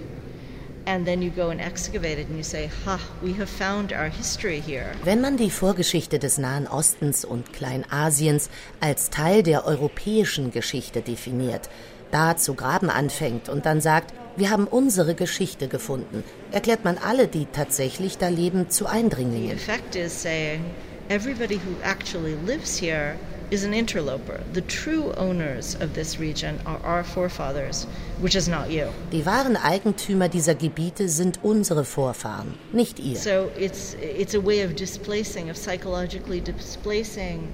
[5.04, 11.68] wenn man die Vorgeschichte des Nahen Ostens und Kleinasiens als Teil der europäischen Geschichte definiert,
[12.10, 17.28] da zu graben anfängt und dann sagt, wir haben unsere Geschichte gefunden, erklärt man alle,
[17.28, 19.50] die tatsächlich da leben, zu Eindringlingen.
[19.50, 20.64] The effect is saying
[21.08, 23.16] everybody who actually lives here
[23.52, 24.40] is an interloper.
[24.54, 27.86] The true owners of this region are our forefathers,
[28.20, 28.88] which is not you.
[29.12, 33.16] Die wahren Eigentümer dieser Gebiete sind unsere Vorfahren, nicht ihr.
[33.16, 37.52] So it's it's a way of displacing, of psychologically displacing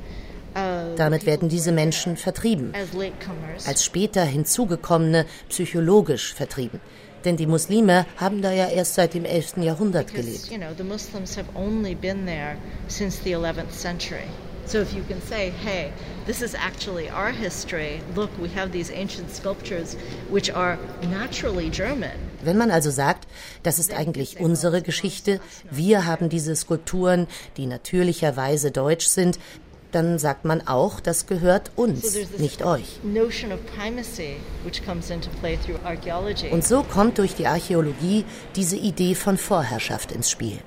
[0.55, 2.73] uh, damit werden diese Menschen vertrieben,
[3.67, 6.81] als später hinzugekommene psychologisch vertrieben.
[7.25, 9.57] Denn die Muslime haben da ja erst seit dem 11.
[9.57, 10.49] Jahrhundert gelebt.
[14.75, 14.93] You know, the Muslims have only been there since the 11th century.
[14.93, 15.93] So if you can say, hey,
[16.27, 19.97] this is actually our history, look, we have these ancient sculptures
[20.31, 22.13] which are naturally German.
[22.43, 23.27] Wenn man also sagt,
[23.63, 27.27] das ist eigentlich unsere Geschichte, wir haben diese Skulpturen,
[27.57, 29.39] die natürlicherweise deutsch sind,
[29.91, 33.01] dann sagt man auch, das gehört uns, nicht euch.
[36.53, 40.59] Und so kommt durch die Archäologie diese Idee von Vorherrschaft ins Spiel.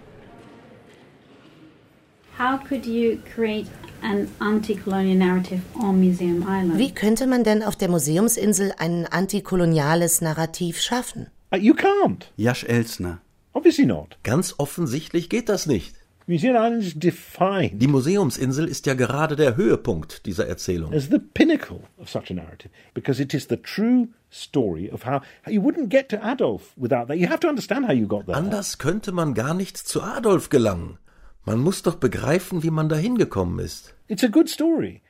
[6.77, 11.27] Wie könnte man denn auf der Museumsinsel ein antikoloniales Narrativ schaffen?
[11.53, 12.31] Uh, you can't.
[12.37, 13.19] Jasch Elsner.
[13.53, 14.17] Obviously not.
[14.23, 15.95] Ganz offensichtlich geht das nicht.
[16.27, 17.81] Museum Island is defined.
[17.81, 20.93] Die Museumsinsel ist ja gerade der Höhepunkt dieser Erzählung.
[20.93, 25.21] As the pinnacle of such a narrative, because it is the true story of how
[25.47, 27.17] you wouldn't get to Adolf without that.
[27.17, 28.37] You have to understand how you got there.
[28.37, 30.97] Anders könnte man gar nicht zu Adolf gelangen.
[31.43, 33.95] Man muss doch begreifen, wie man dahin gekommen ist.
[34.07, 35.01] It's a good story.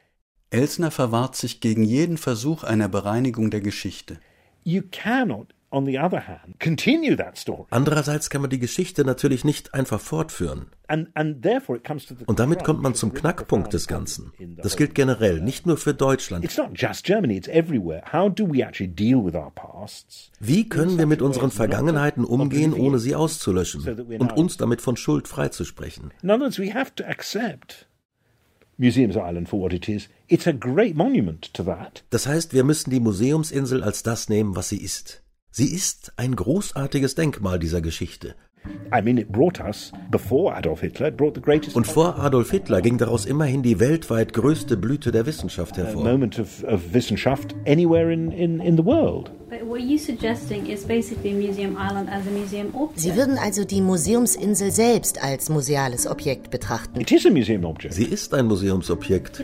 [0.49, 4.19] Elsner verwahrt sich gegen jeden Versuch einer Bereinigung der Geschichte.
[4.63, 7.65] You cannot on the other hand, continue that story.
[7.69, 10.67] Andererseits kann man die Geschichte natürlich nicht einfach fortführen.
[10.87, 14.33] And, and therefore it comes to the Und damit kommt man zum Knackpunkt des Ganzen.
[14.57, 16.43] Das gilt generell, nicht nur für Deutschland.
[16.43, 18.03] It's not just Germany, it's everywhere.
[18.11, 20.31] How do we actually deal with our pasts?
[20.39, 23.87] Wie können wir mit unseren Vergangenheiten umgehen, ohne sie auszulöschen
[24.19, 26.11] und uns damit von Schuld freizusprechen?
[26.21, 27.87] In other words, we have to accept
[28.77, 30.09] Museums Island for what it is.
[30.27, 32.03] It's a great monument to that.
[32.09, 35.21] Das heißt, wir müssen die Museumsinsel als das nehmen, was sie ist.
[35.51, 38.35] Sie ist ein großartiges Denkmal dieser Geschichte.
[41.73, 46.03] Und vor Adolf Hitler ging daraus immerhin die weltweit größte Blüte der Wissenschaft hervor.
[46.03, 49.31] moment of, of Wissenschaft anywhere in, in, in the world.
[52.95, 57.01] Sie würden also die Museumsinsel selbst als museales Objekt betrachten.
[57.01, 57.93] It is a museum object.
[57.93, 59.43] Sie ist ein Museumsobjekt.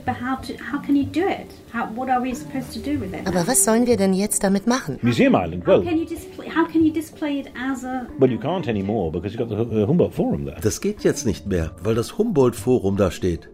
[3.25, 4.97] Aber was sollen wir denn jetzt damit machen?
[5.01, 8.31] Museum Island, well, How can you display, how can you display it as a well,
[8.31, 10.57] you can't anymore because you've got the Humboldt Forum there.
[10.61, 13.49] Das geht jetzt nicht mehr, weil das Humboldt-Forum da steht.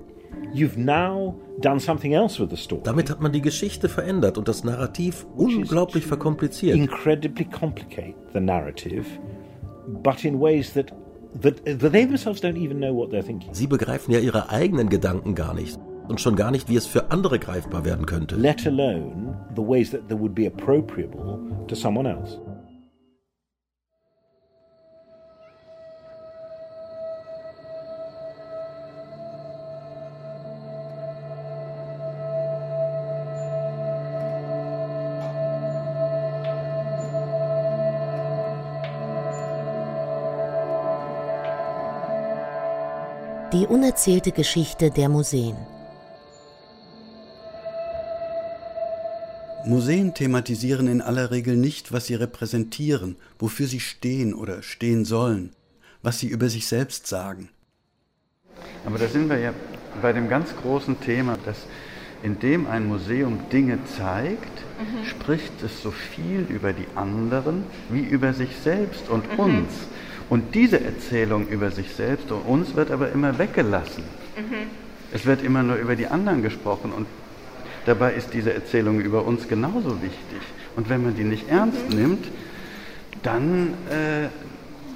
[0.54, 2.84] You've now done something else with the story.
[2.84, 6.78] Damit hat man die Geschichte verändert und das Narrativ unglaublich verkompliziert.
[6.78, 9.06] Incredibly complicate the narrative,
[9.88, 10.94] but in ways that,
[11.42, 13.54] that, that they themselves don't even know what they're thinking.
[13.54, 17.12] Sie begreifen ja ihre eigenen Gedanken gar nicht und schon gar nicht, wie es für
[17.12, 18.36] andere greifbar werden könnte.
[18.36, 22.40] Let alone the ways that they would be appropriable to someone else.
[43.54, 45.56] Die unerzählte Geschichte der Museen.
[49.64, 55.52] Museen thematisieren in aller Regel nicht, was sie repräsentieren, wofür sie stehen oder stehen sollen,
[56.02, 57.50] was sie über sich selbst sagen.
[58.88, 59.54] Aber da sind wir ja
[60.02, 61.58] bei dem ganz großen Thema, dass
[62.24, 65.06] indem ein Museum Dinge zeigt, mhm.
[65.06, 69.40] spricht es so viel über die anderen wie über sich selbst und mhm.
[69.40, 69.70] uns.
[70.30, 74.04] Und diese Erzählung über sich selbst und uns wird aber immer weggelassen.
[74.38, 74.70] Mhm.
[75.12, 77.06] Es wird immer nur über die anderen gesprochen und
[77.86, 80.42] dabei ist diese Erzählung über uns genauso wichtig.
[80.76, 81.96] Und wenn man die nicht ernst mhm.
[81.96, 82.28] nimmt,
[83.22, 84.28] dann, äh,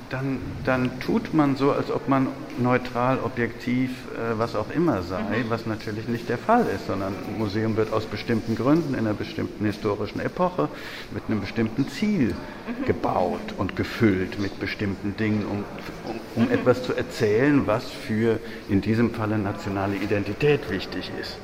[0.10, 5.22] dann, dann tut man so, als ob man neutral, objektiv, äh, was auch immer sei,
[5.22, 5.50] mhm.
[5.50, 9.14] was natürlich nicht der Fall ist, sondern ein Museum wird aus bestimmten Gründen in einer
[9.14, 10.70] bestimmten historischen Epoche
[11.12, 12.86] mit einem bestimmten Ziel mhm.
[12.86, 15.64] gebaut und gefüllt mit bestimmten Dingen, um,
[16.10, 16.52] um, um mhm.
[16.52, 18.40] etwas zu erzählen, was für
[18.70, 21.38] in diesem Falle nationale Identität wichtig ist.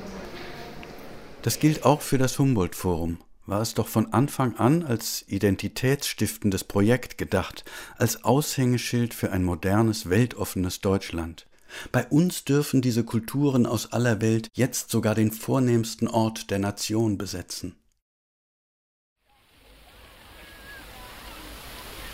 [1.41, 7.17] Das gilt auch für das Humboldt-Forum war es doch von Anfang an als identitätsstiftendes Projekt
[7.17, 7.65] gedacht,
[7.97, 11.47] als Aushängeschild für ein modernes, weltoffenes Deutschland.
[11.91, 17.17] Bei uns dürfen diese Kulturen aus aller Welt jetzt sogar den vornehmsten Ort der Nation
[17.17, 17.75] besetzen.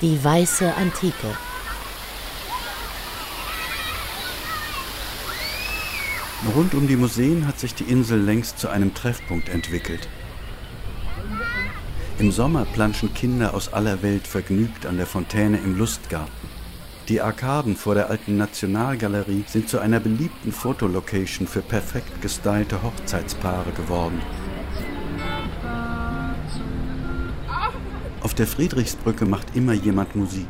[0.01, 1.37] Die weiße Antike.
[6.55, 10.07] Rund um die Museen hat sich die Insel längst zu einem Treffpunkt entwickelt.
[12.19, 16.49] Im Sommer planschen Kinder aus aller Welt vergnügt an der Fontäne im Lustgarten.
[17.07, 23.71] Die Arkaden vor der alten Nationalgalerie sind zu einer beliebten Fotolocation für perfekt gestylte Hochzeitspaare
[23.71, 24.21] geworden.
[28.21, 30.49] Auf der Friedrichsbrücke macht immer jemand Musik.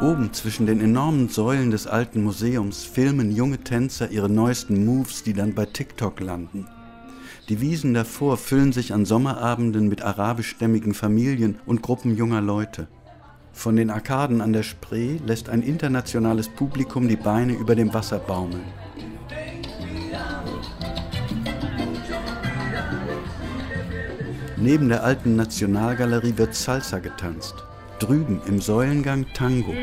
[0.00, 5.32] Oben zwischen den enormen Säulen des alten Museums filmen junge Tänzer ihre neuesten Moves, die
[5.32, 6.68] dann bei TikTok landen.
[7.50, 12.86] Die Wiesen davor füllen sich an Sommerabenden mit arabischstämmigen Familien und Gruppen junger Leute.
[13.52, 18.18] Von den Arkaden an der Spree lässt ein internationales Publikum die Beine über dem Wasser
[18.18, 18.64] baumeln.
[24.56, 27.56] Neben der alten Nationalgalerie wird Salsa getanzt.
[27.98, 29.74] Drüben im Säulengang Tango.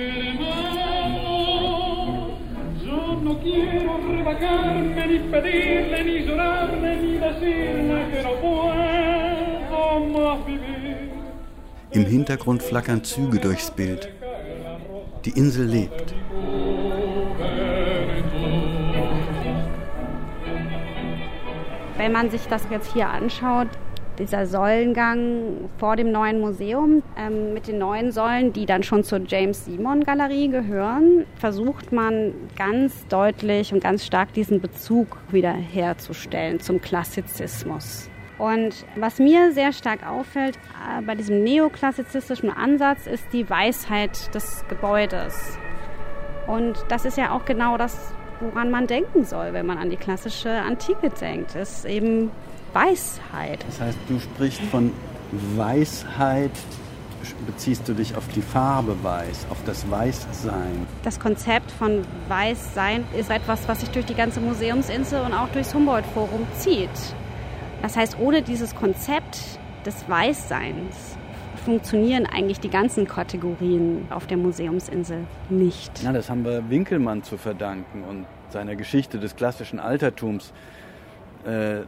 [11.91, 14.09] Im Hintergrund flackern Züge durchs Bild.
[15.25, 16.13] Die Insel lebt.
[21.97, 23.69] Wenn man sich das jetzt hier anschaut,
[24.19, 29.21] dieser Säulengang vor dem neuen Museum ähm, mit den neuen Säulen, die dann schon zur
[29.25, 36.59] James Simon Galerie gehören, versucht man ganz deutlich und ganz stark diesen Bezug wieder herzustellen
[36.59, 38.09] zum Klassizismus.
[38.37, 44.65] Und was mir sehr stark auffällt äh, bei diesem neoklassizistischen Ansatz ist die Weisheit des
[44.67, 45.59] Gebäudes.
[46.47, 49.95] Und das ist ja auch genau das, woran man denken soll, wenn man an die
[49.95, 51.55] klassische Antike denkt.
[51.55, 52.31] ist eben
[52.73, 53.63] Weisheit.
[53.67, 54.91] Das heißt, du sprichst von
[55.55, 56.51] Weisheit,
[57.45, 60.87] beziehst du dich auf die Farbe Weiß, auf das Weißsein.
[61.03, 65.73] Das Konzept von Weißsein ist etwas, was sich durch die ganze Museumsinsel und auch durchs
[65.73, 66.89] Humboldt-Forum zieht.
[67.81, 69.39] Das heißt, ohne dieses Konzept
[69.85, 71.17] des Weißseins
[71.65, 75.91] funktionieren eigentlich die ganzen Kategorien auf der Museumsinsel nicht.
[76.03, 80.53] Na, das haben wir Winkelmann zu verdanken und seiner Geschichte des klassischen Altertums.
[81.45, 81.81] Äh,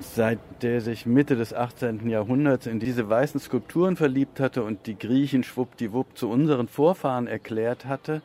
[0.00, 2.08] seit der sich Mitte des 18.
[2.08, 7.86] Jahrhunderts in diese weißen Skulpturen verliebt hatte und die Griechen schwuppdiwupp zu unseren Vorfahren erklärt
[7.86, 8.22] hatte,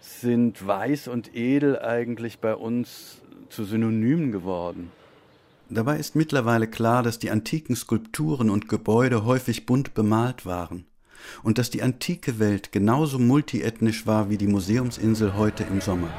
[0.00, 4.90] sind weiß und edel eigentlich bei uns zu Synonymen geworden.
[5.70, 10.86] Dabei ist mittlerweile klar, dass die antiken Skulpturen und Gebäude häufig bunt bemalt waren
[11.42, 16.10] und dass die antike Welt genauso multiethnisch war wie die Museumsinsel heute im Sommer.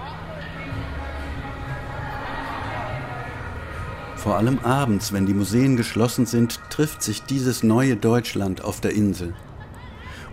[4.29, 8.93] Vor allem abends, wenn die Museen geschlossen sind, trifft sich dieses neue Deutschland auf der
[8.93, 9.33] Insel.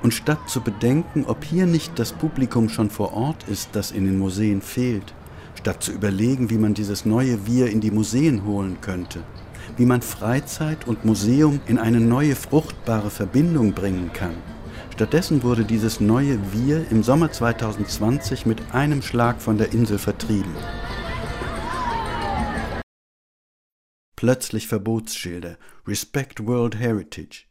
[0.03, 4.05] Und statt zu bedenken, ob hier nicht das Publikum schon vor Ort ist, das in
[4.05, 5.15] den Museen fehlt,
[5.55, 9.23] statt zu überlegen, wie man dieses neue Wir in die Museen holen könnte,
[9.79, 14.35] wie man Freizeit und Museum in eine neue fruchtbare Verbindung bringen kann.
[14.93, 20.53] Stattdessen wurde dieses neue Wir im Sommer 2020 mit einem Schlag von der Insel vertrieben.
[24.17, 25.59] Plötzlich Verbotsschilder.
[25.87, 27.45] Respect World Heritage.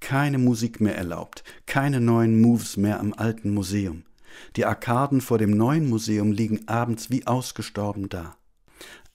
[0.00, 4.02] Keine Musik mehr erlaubt, keine neuen Moves mehr am alten Museum.
[4.56, 8.36] Die Arkaden vor dem neuen Museum liegen abends wie ausgestorben da.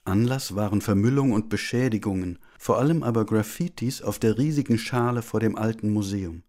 [0.06, 5.56] Anlass waren Vermüllung und Beschädigungen, vor allem aber Graffitis auf der riesigen Schale vor dem
[5.56, 6.42] alten Museum.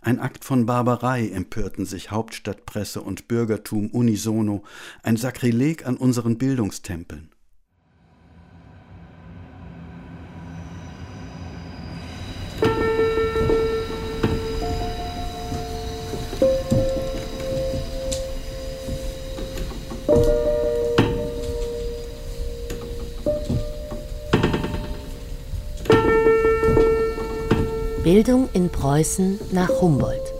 [0.00, 4.62] Ein Akt von Barbarei empörten sich Hauptstadtpresse und Bürgertum unisono,
[5.02, 7.30] ein Sakrileg an unseren Bildungstempeln.
[28.18, 30.34] Bildung in Preußen nach Humboldt.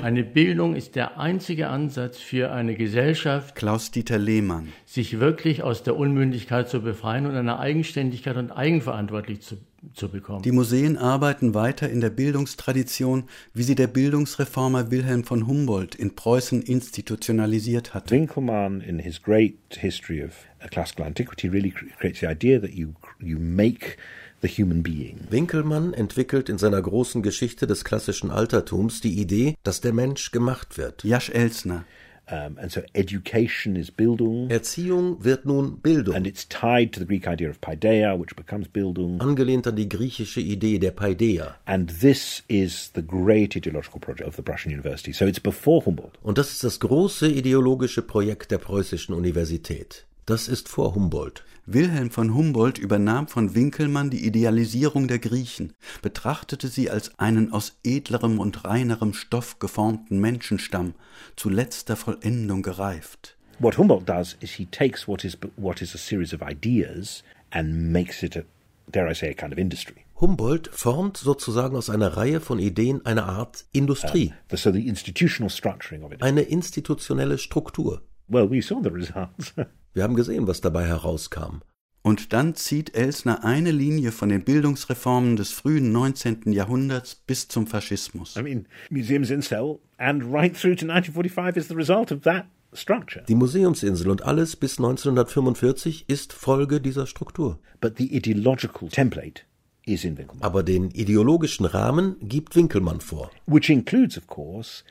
[0.00, 5.96] Eine Bildung ist der einzige Ansatz für eine Gesellschaft, Klaus-Dieter Lehmann, sich wirklich aus der
[5.96, 9.56] Unmündigkeit zu befreien und eine Eigenständigkeit und Eigenverantwortlich zu,
[9.92, 10.42] zu bekommen.
[10.42, 13.24] Die Museen arbeiten weiter in der Bildungstradition,
[13.54, 18.12] wie sie der Bildungsreformer Wilhelm von Humboldt in Preußen institutionalisiert hat.
[18.12, 20.30] Winkelmann in his great history of
[20.70, 23.96] classical antiquity really creates the idea that you you make
[24.40, 25.26] the human being.
[25.30, 30.78] Winkelmann entwickelt in seiner großen Geschichte des klassischen Altertums die Idee, dass der Mensch gemacht
[30.78, 31.04] wird.
[31.04, 31.84] Jasch Elsner.
[32.32, 34.50] Um, and so education is Bildung.
[34.50, 36.14] Erziehung wird nun Bildung.
[36.14, 39.20] And it's tied to the Greek idea of paideia, which becomes Bildung.
[39.20, 41.56] Angelehnt an die griechische Idee der Paideia.
[41.64, 45.12] And this is the great ideological project of the Prussian University.
[45.12, 46.18] So it's before Humboldt.
[46.22, 50.06] Und das ist das große ideologische Projekt der preußischen Universität.
[50.30, 51.44] Das ist vor Humboldt.
[51.66, 55.72] Wilhelm von Humboldt übernahm von Winkelmann die Idealisierung der Griechen,
[56.02, 60.94] betrachtete sie als einen aus edlerem und reinerem Stoff geformten Menschenstamm,
[61.34, 63.36] zu letzter Vollendung gereift.
[63.58, 67.90] What Humboldt does is he takes what is what is a series of ideas and
[67.90, 68.44] makes it a,
[68.86, 70.04] dare I say, a kind of industry.
[70.20, 74.32] Humboldt formt sozusagen aus einer Reihe von Ideen eine Art Industrie.
[74.52, 76.22] Uh, so the institutional structuring of it.
[76.22, 78.02] Eine institutionelle Struktur.
[78.28, 79.54] Well, we saw the results.
[79.92, 81.62] Wir haben gesehen, was dabei herauskam.
[82.02, 86.52] Und dann zieht Elsner eine Linie von den Bildungsreformen des frühen 19.
[86.52, 88.36] Jahrhunderts bis zum Faschismus.
[88.36, 92.46] I mean, museums in Cell and right through to 1945 is the result of that
[92.72, 93.24] structure.
[93.28, 97.58] Die Museumsinsel und alles bis 1945 ist Folge dieser Struktur.
[97.80, 99.42] But the ideological template
[99.84, 100.42] is in Winkelmann.
[100.42, 103.30] Aber den ideologischen Rahmen gibt Winkelmann vor.
[103.46, 104.84] Which includes, of course,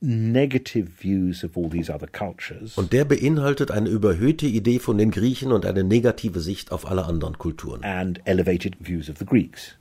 [0.00, 2.76] negative views of all these other cultures.
[2.76, 7.04] Und der beinhaltet eine überhöhte Idee von den Griechen und eine negative Sicht auf alle
[7.04, 7.82] anderen Kulturen.
[7.84, 9.76] And elevated views of the Greeks.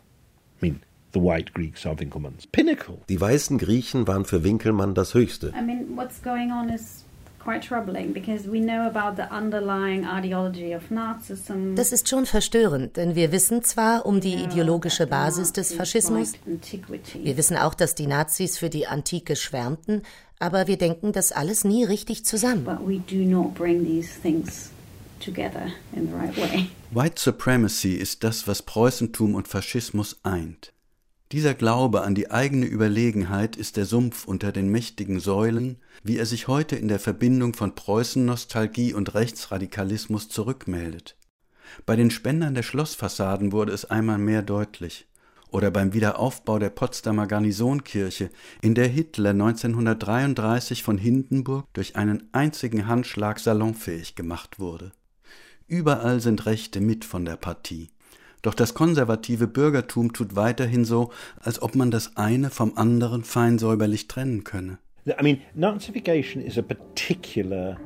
[0.62, 0.80] I mean,
[1.14, 2.98] the white Greeks are Winkelmann's pinnacle.
[3.10, 5.54] Die weißen Griechen waren für Winkelmann das Höchste.
[5.58, 7.05] I mean, what's going on is
[7.46, 11.76] quite troubling because we know about the underlying ideology of Nazism.
[11.76, 16.34] Das ist schon verstörend, denn wir wissen zwar um die ideologische Basis des Faschismus,
[17.22, 20.02] wir wissen auch, dass die Nazis für die Antike schwärmten,
[20.40, 22.66] aber wir denken das alles nie richtig zusammen.
[22.66, 24.72] But we do not bring these things
[25.24, 26.68] together in the right way.
[26.92, 30.72] White Supremacy ist das, was Preußentum und Faschismus eint.
[31.36, 36.26] Dieser Glaube an die eigene Überlegenheit ist der Sumpf unter den mächtigen Säulen, wie er
[36.26, 41.18] sich heute in der Verbindung von Preußennostalgie und Rechtsradikalismus zurückmeldet.
[41.86, 45.08] Bei den Spendern der Schlossfassaden wurde es einmal mehr deutlich.
[45.52, 48.30] Oder beim Wiederaufbau der Potsdamer Garnisonkirche,
[48.62, 54.94] in der Hitler 1933 von Hindenburg durch einen einzigen Handschlag salonfähig gemacht wurde.
[55.68, 57.90] Überall sind Rechte mit von der Partie.
[58.46, 63.58] Doch das konservative Bürgertum tut weiterhin so, als ob man das eine vom anderen fein
[63.58, 64.78] säuberlich trennen könne.
[65.08, 67.78] I mean, Nazification is a particular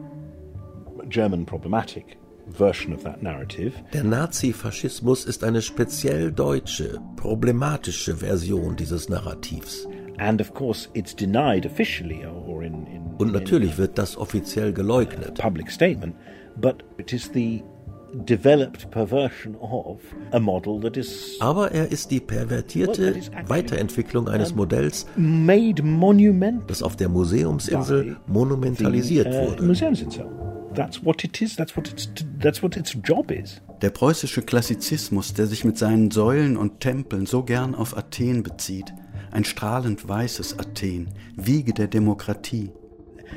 [1.07, 2.18] German problematic.
[3.93, 9.88] Der Nazifaschismus ist eine speziell deutsche, problematische Version dieses Narrativs.
[10.18, 15.39] And of course it's denied officially or in, in Und natürlich wird das offiziell geleugnet.
[18.12, 20.01] Public statement, but it is the developed perversion of
[20.32, 23.16] a model that is Aber er ist die pervertierte
[23.47, 29.64] Weiterentwicklung eines Modells, made monumental das auf der Museumsinsel monumentalisiert the, uh, wurde.
[29.64, 30.26] Museumsinsel.
[30.76, 31.55] That's what it is.
[31.55, 33.62] That's what its that's what its job is.
[33.82, 38.93] Der preußische Klassizismus, der sich mit seinen Säulen und Tempeln so gern auf Athen bezieht,
[39.32, 42.72] ein strahlend weißes Athen, Wiege der Demokratie.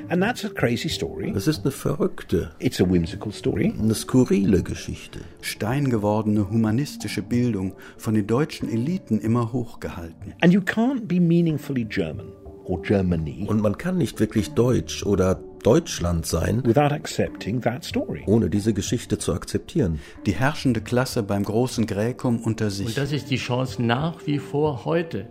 [0.09, 1.33] And that's a crazy story.
[1.33, 3.73] Das ist eine verrückte, It's a whimsical story.
[3.79, 5.21] eine skurrile Geschichte.
[5.41, 10.35] Steingewordene humanistische Bildung, von den deutschen Eliten immer hochgehalten.
[10.41, 12.27] And you can't be meaningfully German
[12.65, 18.23] or Germany Und man kann nicht wirklich Deutsch oder Deutschland sein, without accepting that story.
[18.27, 20.01] ohne diese Geschichte zu akzeptieren.
[20.27, 22.87] Die herrschende Klasse beim großen Gräkum unter sich.
[22.89, 25.27] Und das ist die Chance nach wie vor heute.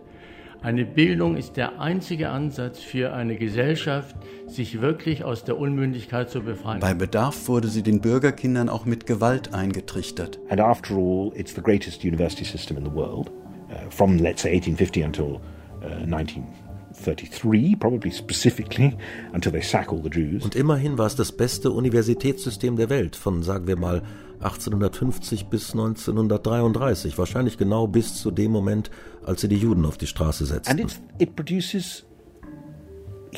[0.63, 6.41] Eine Bildung ist der einzige Ansatz für eine Gesellschaft, sich wirklich aus der Unmündigkeit zu
[6.41, 6.79] befreien.
[6.79, 10.37] Bei Bedarf wurde sie den Bürgerkindern auch mit Gewalt eingetrichtert.
[10.49, 13.31] And after all, it's the greatest university system in the world,
[13.71, 15.41] uh, from let's say 1850 until
[15.81, 16.70] uh, 1933,
[20.43, 24.01] Und immerhin war es das beste Universitätssystem der Welt, von sagen wir mal
[24.39, 28.89] 1850 bis 1933, wahrscheinlich genau bis zu dem Moment,
[29.23, 30.79] als sie die Juden auf die Straße And setzten.
[30.79, 32.05] it's, it produces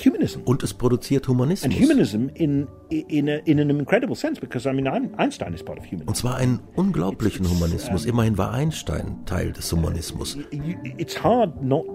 [0.03, 0.41] humanism.
[0.45, 1.76] Und es produziert And Humanismus.
[1.80, 5.78] humanism in in a, in an incredible sense, because I mean I'm, Einstein is part
[5.78, 6.07] of humanism.
[6.07, 8.05] Und zwar einen unglaublichen Humanismus.
[8.05, 10.38] Immerhin war Einstein Teil des Humanismus.
[10.97, 11.86] It's hard not.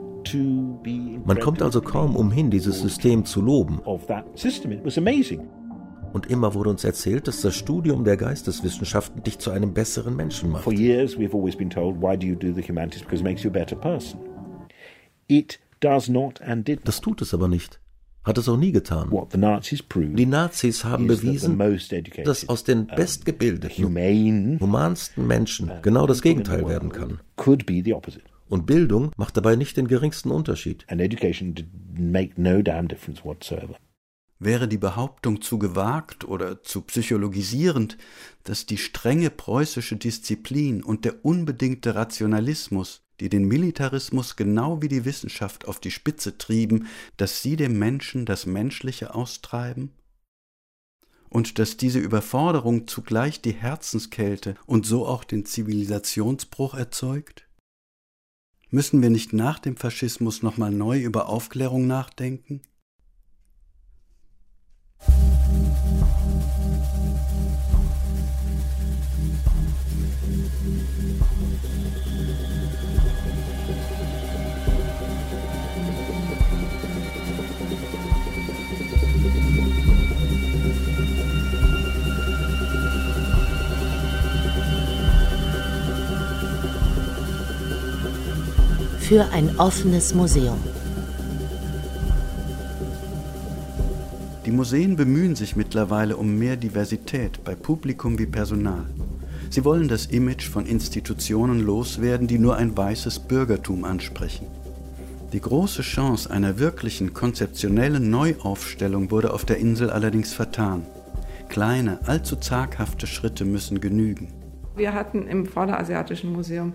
[1.25, 3.81] Man kommt also kaum umhin, dieses System zu loben.
[6.13, 10.51] Und immer wurde uns erzählt, dass das Studium der Geisteswissenschaften dich zu einem besseren Menschen
[10.51, 10.65] macht.
[10.65, 13.03] For years, we've always been told, why do you do the humanities?
[13.03, 14.19] Because it makes you a better person.
[15.27, 17.81] It does not and did Das tut es aber nicht.
[18.25, 19.11] Hat es auch nie getan.
[20.15, 21.59] Die Nazis haben bewiesen,
[22.25, 23.85] dass aus den bestgebildeten,
[24.61, 27.21] humansten Menschen genau das Gegenteil werden kann.
[28.49, 30.85] Und Bildung macht dabei nicht den geringsten Unterschied.
[30.89, 31.69] And education did
[31.99, 33.77] make no damn difference whatsoever.
[34.41, 37.99] Wäre die Behauptung zu gewagt oder zu psychologisierend,
[38.45, 45.05] dass die strenge preußische Disziplin und der unbedingte Rationalismus, die den Militarismus genau wie die
[45.05, 46.87] Wissenschaft auf die Spitze trieben,
[47.17, 49.91] dass sie dem Menschen das Menschliche austreiben?
[51.29, 57.48] Und dass diese Überforderung zugleich die Herzenskälte und so auch den Zivilisationsbruch erzeugt?
[58.71, 62.61] Müssen wir nicht nach dem Faschismus nochmal neu über Aufklärung nachdenken?
[89.09, 90.59] Für ein offenes Museum.
[94.45, 98.85] Die Museen bemühen sich mittlerweile um mehr Diversität bei Publikum wie Personal.
[99.49, 104.47] Sie wollen das Image von Institutionen loswerden, die nur ein weißes Bürgertum ansprechen.
[105.33, 110.85] Die große Chance einer wirklichen konzeptionellen Neuaufstellung wurde auf der Insel allerdings vertan.
[111.49, 114.29] Kleine, allzu zaghafte Schritte müssen genügen.
[114.77, 116.75] Wir hatten im Vorderasiatischen Museum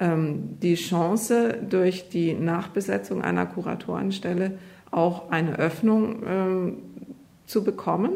[0.00, 4.52] die Chance, durch die Nachbesetzung einer Kuratorenstelle
[4.90, 6.76] auch eine Öffnung ähm,
[7.46, 8.12] zu bekommen.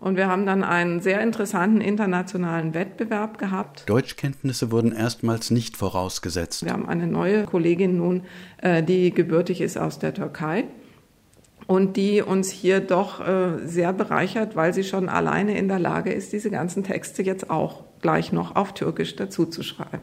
[0.00, 3.88] Und wir haben dann einen sehr interessanten internationalen Wettbewerb gehabt.
[3.88, 6.64] Deutschkenntnisse wurden erstmals nicht vorausgesetzt.
[6.64, 8.22] Wir haben eine neue Kollegin nun,
[8.58, 10.64] äh, die gebürtig ist aus der Türkei
[11.66, 16.12] und die uns hier doch äh, sehr bereichert, weil sie schon alleine in der Lage
[16.12, 20.02] ist, diese ganzen Texte jetzt auch gleich noch auf Türkisch dazu zu schreiben.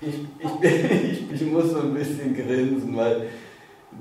[0.00, 0.14] Ich,
[0.62, 3.28] ich, ich, muss so ein bisschen grinsen, weil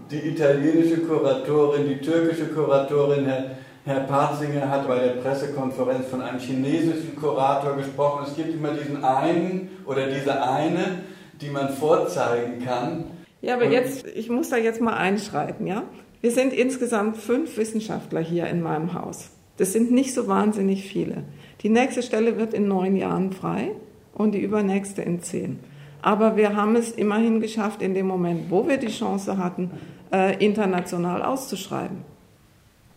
[0.10, 6.39] die italienische Kuratorin, die türkische Kuratorin, Herr, Herr Patzinger hat bei der Pressekonferenz von einem
[6.39, 8.26] chinesischen Kurator gesprochen.
[8.28, 11.04] Es gibt immer diesen einen oder diese eine,
[11.41, 13.06] die man vorzeigen kann.
[13.41, 15.84] Ja, aber jetzt, ich muss da jetzt mal einschreiten, ja?
[16.22, 19.32] Wir sind insgesamt fünf Wissenschaftler hier in meinem Haus.
[19.58, 21.24] Das sind nicht so wahnsinnig viele.
[21.62, 23.72] Die nächste Stelle wird in neun Jahren frei
[24.14, 25.60] und die übernächste in zehn.
[26.02, 29.72] Aber wir haben es immerhin geschafft, in dem Moment, wo wir die Chance hatten,
[30.12, 31.97] äh, international auszuschreiben.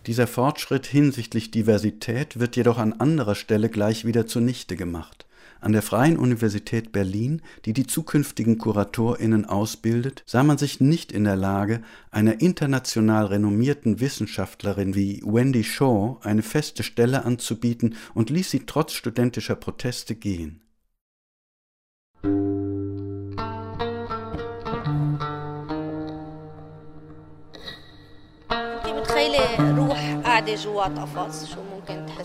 [0.07, 5.27] Dieser Fortschritt hinsichtlich Diversität wird jedoch an anderer Stelle gleich wieder zunichte gemacht.
[5.61, 11.23] An der Freien Universität Berlin, die die zukünftigen KuratorInnen ausbildet, sah man sich nicht in
[11.23, 18.51] der Lage, einer international renommierten Wissenschaftlerin wie Wendy Shaw eine feste Stelle anzubieten und ließ
[18.51, 20.63] sie trotz studentischer Proteste gehen.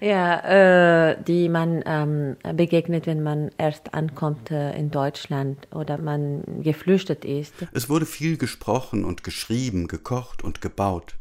[0.00, 6.42] ja, äh, die man ähm, begegnet, wenn man erst ankommt äh, in Deutschland oder man
[6.62, 7.52] geflüchtet ist.
[7.72, 11.18] Es wurde viel gesprochen und geschrieben, gekocht und gebaut.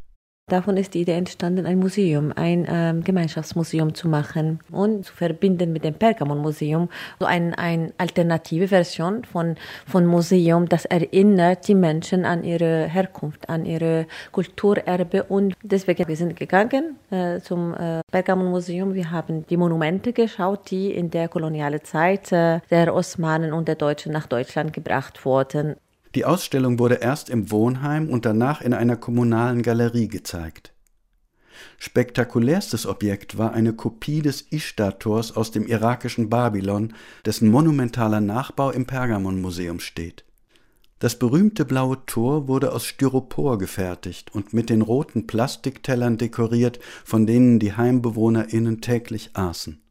[0.49, 5.71] Davon ist die Idee entstanden, ein Museum, ein ähm, Gemeinschaftsmuseum zu machen und zu verbinden
[5.71, 6.89] mit dem Pergamon-Museum.
[7.19, 13.47] So eine ein alternative Version von, von Museum, das erinnert die Menschen an ihre Herkunft,
[13.47, 15.23] an ihre Kulturerbe.
[15.25, 18.95] Und deswegen wir sind gegangen äh, zum äh, Pergamon-Museum.
[18.95, 23.75] Wir haben die Monumente geschaut, die in der kolonialen Zeit äh, der Osmanen und der
[23.75, 25.75] Deutschen nach Deutschland gebracht wurden.
[26.15, 30.73] Die Ausstellung wurde erst im Wohnheim und danach in einer kommunalen Galerie gezeigt.
[31.77, 36.93] Spektakulärstes Objekt war eine Kopie des Ishtar-Tors aus dem irakischen Babylon,
[37.25, 40.25] dessen monumentaler Nachbau im Pergamon-Museum steht.
[40.99, 47.25] Das berühmte blaue Tor wurde aus Styropor gefertigt und mit den roten Plastiktellern dekoriert, von
[47.25, 49.81] denen die HeimbewohnerInnen täglich aßen.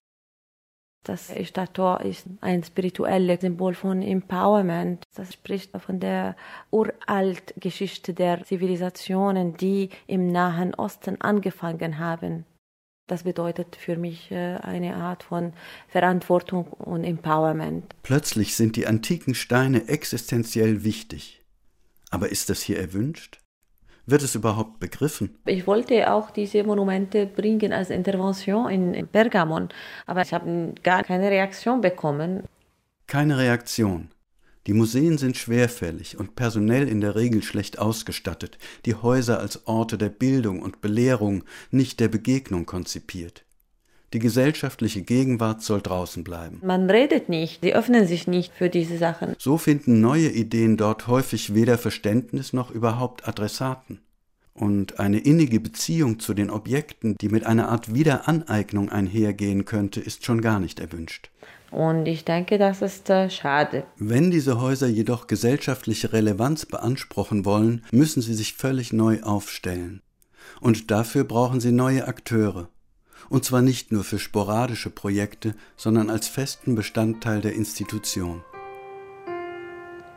[1.05, 5.05] Das Statue ist ein spirituelles Symbol von Empowerment.
[5.15, 6.37] Das spricht von der
[6.71, 12.45] uralt Geschichte der Zivilisationen, die im Nahen Osten angefangen haben.
[13.09, 15.55] Das bedeutet für mich äh, eine Art von
[15.89, 17.95] Verantwortung und Empowerment.
[18.03, 21.43] Plötzlich sind die antiken Steine existenziell wichtig.
[22.11, 23.41] Aber ist das hier erwünscht?
[24.11, 25.37] Wird es überhaupt begriffen?
[25.45, 29.69] Ich wollte auch diese Monumente bringen als Intervention in Pergamon,
[30.07, 32.45] aber ich habe gar keine Reaktion bekommen.
[33.07, 34.09] Keine Reaktion.
[34.67, 38.57] Die Museen sind schwerfällig und personell in der Regel schlecht ausgestattet,
[38.87, 43.45] die Häuser als Orte der Bildung und Belehrung, nicht der Begegnung konzipiert.
[44.15, 46.61] Die gesellschaftliche Gegenwart soll draußen bleiben.
[46.65, 49.35] Man redet nicht, sie öffnen sich nicht für diese Sachen.
[49.39, 54.01] So finden neue Ideen dort häufig weder Verständnis noch überhaupt Adressaten.
[54.55, 60.25] Und eine innige Beziehung zu den Objekten, die mit einer Art Wiederaneignung einhergehen könnte, ist
[60.25, 61.31] schon gar nicht erwünscht.
[61.71, 63.85] Und ich denke, das ist äh, schade.
[63.99, 70.01] Wenn diese Häuser jedoch gesellschaftliche Relevanz beanspruchen wollen, müssen sie sich völlig neu aufstellen.
[70.63, 72.71] Und dafür brauchen sie neue Akteure
[73.29, 78.43] und zwar nicht nur für sporadische Projekte, sondern als festen Bestandteil der Institution.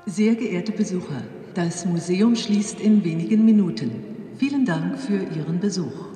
[0.06, 3.92] Sehr geehrte Besucher, das Museum schließt in wenigen Minuten.
[4.38, 6.12] Vielen Dank für Ihren Besuch.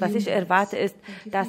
[0.00, 0.96] Was ich erwarte, ist,
[1.26, 1.48] dass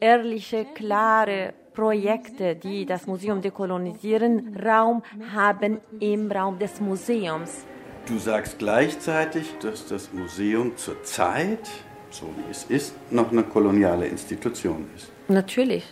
[0.00, 5.02] ehrliche, klare Projekte, die das Museum dekolonisieren, Raum
[5.34, 7.64] haben im Raum des Museums.
[8.06, 11.68] Du sagst gleichzeitig, dass das Museum zurzeit,
[12.10, 15.10] so wie es ist, noch eine koloniale Institution ist.
[15.26, 15.84] Natürlich.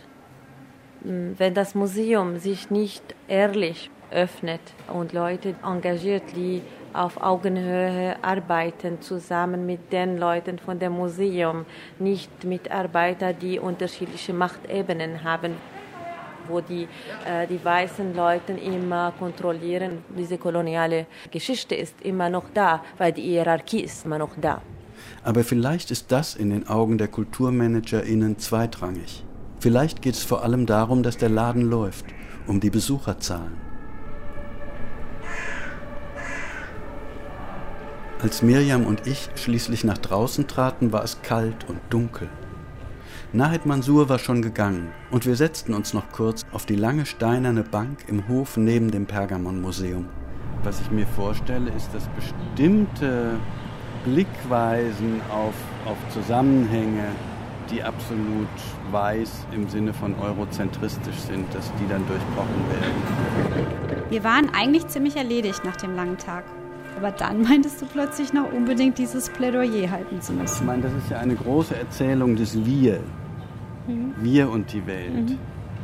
[1.00, 4.60] Wenn das Museum sich nicht ehrlich öffnet
[4.92, 6.62] und Leute engagiert, die
[6.92, 11.66] auf Augenhöhe arbeiten, zusammen mit den Leuten von dem Museum,
[11.98, 15.56] nicht Mitarbeiter, die unterschiedliche Machtebenen haben
[16.48, 16.88] wo die,
[17.26, 20.04] äh, die weißen Leute immer kontrollieren.
[20.16, 24.62] Diese koloniale Geschichte ist immer noch da, weil die Hierarchie ist immer noch da.
[25.22, 29.24] Aber vielleicht ist das in den Augen der KulturmanagerInnen zweitrangig.
[29.60, 32.04] Vielleicht geht es vor allem darum, dass der Laden läuft,
[32.46, 33.56] um die Besucherzahlen.
[38.20, 42.28] Als Mirjam und ich schließlich nach draußen traten, war es kalt und dunkel.
[43.34, 47.64] Nahid Mansur war schon gegangen und wir setzten uns noch kurz auf die lange steinerne
[47.64, 50.06] Bank im Hof neben dem Pergamon-Museum.
[50.62, 53.32] Was ich mir vorstelle, ist, dass bestimmte
[54.04, 55.54] Blickweisen auf,
[55.84, 57.06] auf Zusammenhänge,
[57.72, 58.46] die absolut
[58.92, 64.06] weiß im Sinne von eurozentristisch sind, dass die dann durchbrochen werden.
[64.10, 66.44] Wir waren eigentlich ziemlich erledigt nach dem langen Tag.
[66.96, 70.58] Aber dann meintest du plötzlich noch unbedingt dieses Plädoyer halten zu müssen.
[70.60, 73.00] Ich meine, das ist ja eine große Erzählung des Wir.
[73.86, 74.14] Mhm.
[74.20, 75.30] Wir und die Welt.
[75.30, 75.38] Mhm.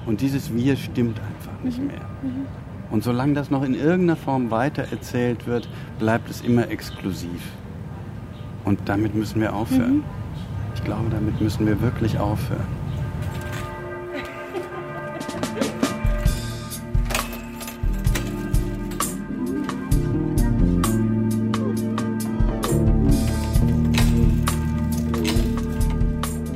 [0.07, 1.87] Und dieses Wir stimmt einfach nicht mhm.
[1.87, 2.07] mehr.
[2.23, 2.47] Mhm.
[2.91, 7.53] Und solange das noch in irgendeiner Form weitererzählt wird, bleibt es immer exklusiv.
[8.65, 9.99] Und damit müssen wir aufhören.
[9.99, 10.05] Mhm.
[10.75, 12.81] Ich glaube, damit müssen wir wirklich aufhören.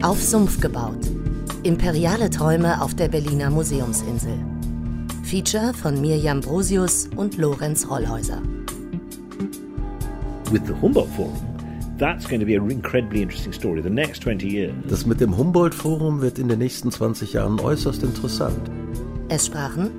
[0.03, 1.14] Auf Sumpf gebaut.
[1.65, 4.35] Imperiale Träume auf der Berliner Museumsinsel.
[5.23, 8.43] Feature von Mirjam Brosius und Lorenz Rollhäuser.
[10.51, 11.41] With the Humboldt Forum,
[11.99, 13.81] that's going to be an incredibly interesting story.
[13.81, 14.75] The next 20 years.
[14.91, 18.61] Das mit dem Humboldt Forum wird in den nächsten 20 Jahren äußerst interessant.
[19.31, 19.91] Es sprachen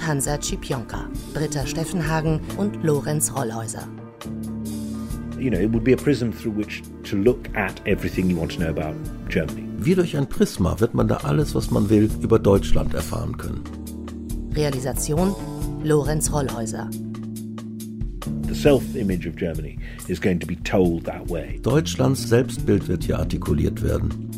[0.00, 3.86] Hansa Cipionka, Britta Steffenhagen und Lorenz Rollhäuser.
[5.38, 8.52] You know, it would be a prism through which to look at everything you want
[8.52, 8.94] to know about
[9.28, 9.69] Germany.
[9.82, 13.64] Wie durch ein Prisma wird man da alles, was man will, über Deutschland erfahren können.
[14.54, 15.34] Realisation
[15.82, 16.90] Lorenz Rollhäuser.
[18.46, 21.58] The self-image of Germany is going to be told that way.
[21.62, 24.28] Deutschlands Selbstbild wird hier artikuliert werden.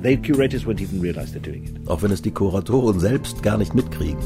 [0.00, 1.88] The curators won't even realize they're doing it.
[1.88, 4.22] Auch wenn es die Kuratoren selbst gar nicht mitkriegen.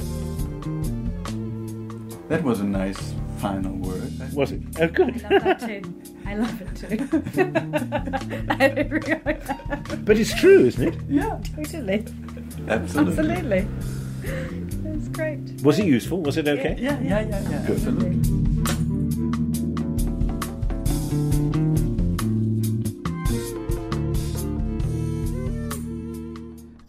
[2.28, 4.12] That was a nice final word.
[4.34, 4.62] Was it?
[4.80, 5.24] Oh, good.
[5.24, 5.82] I love that too.
[6.26, 6.98] I love it too.
[8.50, 11.00] I really But it's true, isn't it?
[11.08, 12.04] Yeah, totally.
[12.68, 13.12] Absolutely.
[13.12, 13.66] Absolutely.
[14.84, 15.62] It's great.
[15.62, 16.22] Was it useful?
[16.22, 16.76] Was it okay?
[16.78, 17.66] Yeah, yeah, yeah, yeah.
[17.66, 17.76] Good.
[17.76, 18.48] Absolutely.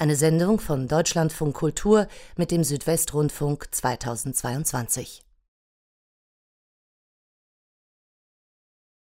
[0.02, 5.29] Eine Sendung von Deutschlandfunk Kultur mit dem Südwestrundfunk 2022.